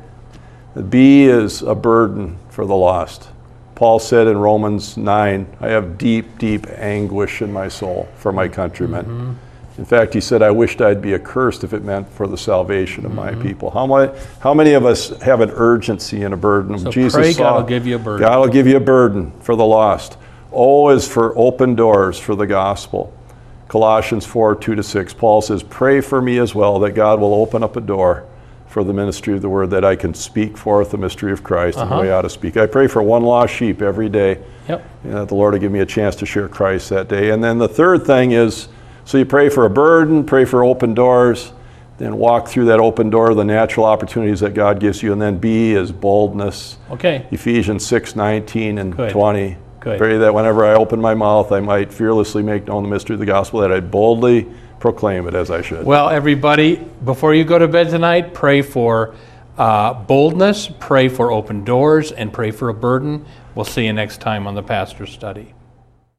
B 0.90 1.24
is 1.24 1.62
a 1.62 1.76
burden 1.76 2.38
for 2.50 2.66
the 2.66 2.76
lost. 2.76 3.30
Paul 3.76 4.00
said 4.00 4.28
in 4.28 4.38
Romans 4.38 4.96
9, 4.96 5.58
I 5.60 5.70
have 5.70 5.98
deep, 5.98 6.38
deep 6.38 6.68
anguish 6.70 7.42
in 7.42 7.52
my 7.52 7.68
soul 7.68 8.08
for 8.16 8.32
my 8.32 8.48
countrymen. 8.48 9.06
Mm-hmm. 9.06 9.34
In 9.80 9.86
fact, 9.86 10.14
he 10.14 10.22
said, 10.22 10.42
I 10.44 10.52
wished 10.52 10.82
I'd 10.82 11.02
be 11.02 11.14
accursed 11.14 11.64
if 11.64 11.74
it 11.74 11.84
meant 11.84 12.08
for 12.10 12.28
the 12.28 12.38
salvation 12.38 13.06
of 13.06 13.14
my 13.14 13.32
mm-hmm. 13.32 13.42
people. 13.42 13.72
How, 13.72 13.88
many, 13.88 14.16
how 14.40 14.54
many 14.54 14.74
of 14.74 14.86
us 14.86 15.10
have 15.22 15.42
an 15.42 15.50
urgency 15.52 16.24
and 16.24 16.34
a 16.34 16.38
burden? 16.38 16.78
So 16.78 16.92
Jesus 16.92 17.16
pray 17.16 17.34
saw- 17.34 17.44
God 17.44 17.56
will 17.64 17.70
give 17.70 17.88
you 17.88 17.96
a 17.96 18.00
burden. 18.00 18.28
God 18.28 18.40
will 18.40 18.54
give 18.54 18.68
you 18.68 18.78
a 18.78 18.82
burden 18.82 19.32
for 19.42 19.56
the 19.56 19.66
lost. 19.66 20.18
O 20.52 20.90
is 20.90 21.08
for 21.08 21.36
open 21.38 21.76
doors 21.76 22.20
for 22.20 22.36
the 22.36 22.46
gospel. 22.46 23.12
Colossians 23.68 24.26
4 24.26 24.58
2 24.58 24.76
to 24.76 24.84
6. 24.84 25.14
Paul 25.16 25.42
says, 25.42 25.64
Pray 25.64 26.02
for 26.02 26.22
me 26.22 26.38
as 26.38 26.54
well 26.54 26.78
that 26.80 26.92
God 26.92 27.20
will 27.20 27.34
open 27.34 27.64
up 27.64 27.78
a 27.78 27.82
door 27.82 28.28
for 28.72 28.84
the 28.84 28.94
ministry 28.94 29.34
of 29.34 29.42
the 29.42 29.50
word, 29.50 29.70
that 29.72 29.84
I 29.84 29.96
can 29.96 30.14
speak 30.14 30.58
forth 30.58 30.92
the 30.92 30.98
mystery 30.98 31.32
of 31.32 31.44
Christ 31.44 31.78
and 31.78 31.92
the 31.92 31.96
way 31.96 32.08
uh-huh. 32.08 32.16
I 32.16 32.20
ought 32.20 32.22
to 32.24 32.30
speak. 32.30 32.58
I 32.58 32.66
pray 32.66 32.88
for 32.88 33.04
one 33.04 33.24
lost 33.24 33.54
sheep 33.54 33.82
every 33.82 34.10
day, 34.10 34.42
yep. 34.68 34.86
and 35.04 35.14
that 35.14 35.28
the 35.28 35.36
Lord 35.36 35.54
will 35.54 35.60
give 35.60 35.72
me 35.72 35.80
a 35.80 35.86
chance 35.86 36.16
to 36.18 36.26
share 36.26 36.48
Christ 36.48 36.90
that 36.90 37.08
day. 37.08 37.32
And 37.32 37.44
then 37.44 37.58
the 37.58 37.68
third 37.68 38.06
thing 38.06 38.32
is 38.32 38.70
so 39.06 39.18
you 39.18 39.26
pray 39.26 39.50
for 39.50 39.66
a 39.66 39.70
burden, 39.70 40.24
pray 40.24 40.46
for 40.46 40.64
open 40.64 40.94
doors, 40.94 41.52
then 41.98 42.18
walk 42.18 42.48
through 42.48 42.66
that 42.66 42.80
open 42.80 43.10
door, 43.10 43.34
the 43.34 43.44
natural 43.44 43.86
opportunities 43.86 44.40
that 44.40 44.54
God 44.54 44.80
gives 44.80 45.04
you. 45.04 45.12
And 45.12 45.22
then 45.22 45.38
B 45.38 45.74
is 45.74 45.92
boldness. 45.92 46.78
Okay. 46.90 47.28
Ephesians 47.32 47.86
6 47.86 48.16
19 48.16 48.78
and 48.78 48.96
Good. 48.96 49.12
20. 49.12 49.58
Good. 49.82 49.98
Pray 49.98 50.20
that 50.20 50.34
whenever 50.34 50.64
I 50.64 50.76
open 50.76 51.02
my 51.02 51.16
mouth, 51.16 51.52
I 51.52 51.60
might 51.60 51.92
fearlessly 51.92 52.44
make 52.44 52.68
known 52.68 52.84
the 52.84 52.90
mystery 52.90 53.16
of 53.16 53.20
the 53.20 53.26
gospel, 53.26 53.62
that 53.62 53.72
I 53.72 53.80
boldly 53.80 54.48
proclaim 54.80 55.28
it 55.28 55.34
as 55.34 55.50
I 55.50 55.64
should. 55.64 55.86
Well, 55.86 56.10
everybody, 56.10 56.76
before 57.04 57.34
you 57.34 57.44
go 57.44 57.58
to 57.58 57.68
bed 57.68 57.90
tonight, 57.90 58.36
pray 58.36 58.62
for 58.62 59.16
uh, 59.58 59.96
boldness, 59.96 60.70
pray 60.80 61.10
for 61.10 61.32
open 61.32 61.64
doors, 61.64 62.12
and 62.12 62.32
pray 62.32 62.52
for 62.52 62.70
a 62.70 62.74
burden. 62.76 63.26
We'll 63.56 63.66
see 63.66 63.86
you 63.86 63.94
next 63.94 64.22
time 64.22 64.46
on 64.46 64.54
the 64.54 64.62
Pastor 64.64 65.08
Study. 65.08 65.56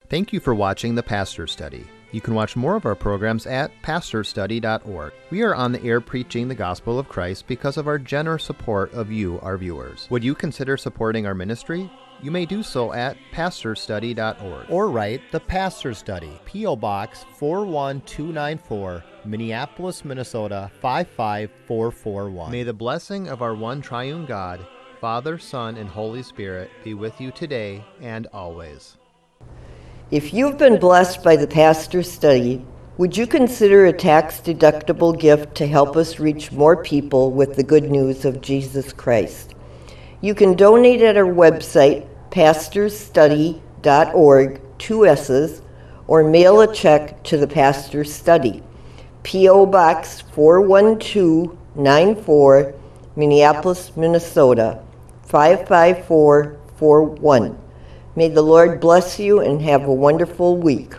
Thank 0.08 0.32
you 0.32 0.40
for 0.40 0.56
watching 0.56 0.96
the 0.96 1.02
Pastor 1.04 1.46
Study. 1.46 1.86
You 2.10 2.20
can 2.20 2.34
watch 2.34 2.56
more 2.56 2.74
of 2.74 2.84
our 2.84 2.96
programs 2.96 3.46
at 3.46 3.70
pastorstudy.org. 3.82 5.12
We 5.30 5.42
are 5.42 5.54
on 5.54 5.70
the 5.70 5.82
air 5.84 6.00
preaching 6.00 6.48
the 6.48 6.54
gospel 6.56 6.98
of 6.98 7.08
Christ 7.08 7.46
because 7.46 7.76
of 7.76 7.86
our 7.86 7.98
generous 7.98 8.44
support 8.44 8.92
of 8.92 9.10
you, 9.12 9.38
our 9.40 9.56
viewers. 9.56 10.08
Would 10.10 10.24
you 10.24 10.34
consider 10.34 10.76
supporting 10.76 11.26
our 11.26 11.34
ministry? 11.34 11.88
You 12.22 12.30
may 12.30 12.46
do 12.46 12.62
so 12.62 12.92
at 12.92 13.16
pastorstudy.org 13.32 14.66
or 14.70 14.90
write 14.90 15.22
The 15.32 15.40
Pastor 15.40 15.92
Study, 15.92 16.30
P.O. 16.44 16.76
Box 16.76 17.24
41294, 17.36 19.02
Minneapolis, 19.24 20.04
Minnesota 20.04 20.70
55441. 20.80 22.52
May 22.52 22.62
the 22.62 22.72
blessing 22.72 23.26
of 23.26 23.42
our 23.42 23.56
one 23.56 23.82
triune 23.82 24.24
God, 24.24 24.64
Father, 25.00 25.36
Son, 25.36 25.76
and 25.76 25.88
Holy 25.88 26.22
Spirit 26.22 26.70
be 26.84 26.94
with 26.94 27.20
you 27.20 27.32
today 27.32 27.84
and 28.00 28.28
always. 28.32 28.98
If 30.12 30.32
you've 30.32 30.58
been 30.58 30.78
blessed 30.78 31.24
by 31.24 31.34
the 31.34 31.48
pastor's 31.48 32.08
study, 32.08 32.64
would 32.98 33.16
you 33.16 33.26
consider 33.26 33.86
a 33.86 33.92
tax 33.92 34.40
deductible 34.40 35.18
gift 35.18 35.56
to 35.56 35.66
help 35.66 35.96
us 35.96 36.20
reach 36.20 36.52
more 36.52 36.84
people 36.84 37.32
with 37.32 37.56
the 37.56 37.64
good 37.64 37.90
news 37.90 38.24
of 38.24 38.40
Jesus 38.40 38.92
Christ? 38.92 39.56
You 40.20 40.36
can 40.36 40.54
donate 40.54 41.02
at 41.02 41.16
our 41.16 41.24
website, 41.24 42.06
pastorsstudy.org, 42.32 44.60
two 44.78 45.06
S's, 45.06 45.62
or 46.08 46.24
mail 46.24 46.60
a 46.62 46.74
check 46.74 47.22
to 47.22 47.36
the 47.36 47.46
Pastor's 47.46 48.12
Study, 48.12 48.60
P.O. 49.22 49.66
Box 49.66 50.22
41294, 50.22 52.74
Minneapolis, 53.14 53.96
Minnesota 53.96 54.82
55441. 55.26 57.58
May 58.16 58.28
the 58.28 58.42
Lord 58.42 58.80
bless 58.80 59.18
you 59.18 59.40
and 59.40 59.60
have 59.62 59.84
a 59.84 59.92
wonderful 59.92 60.56
week. 60.56 60.94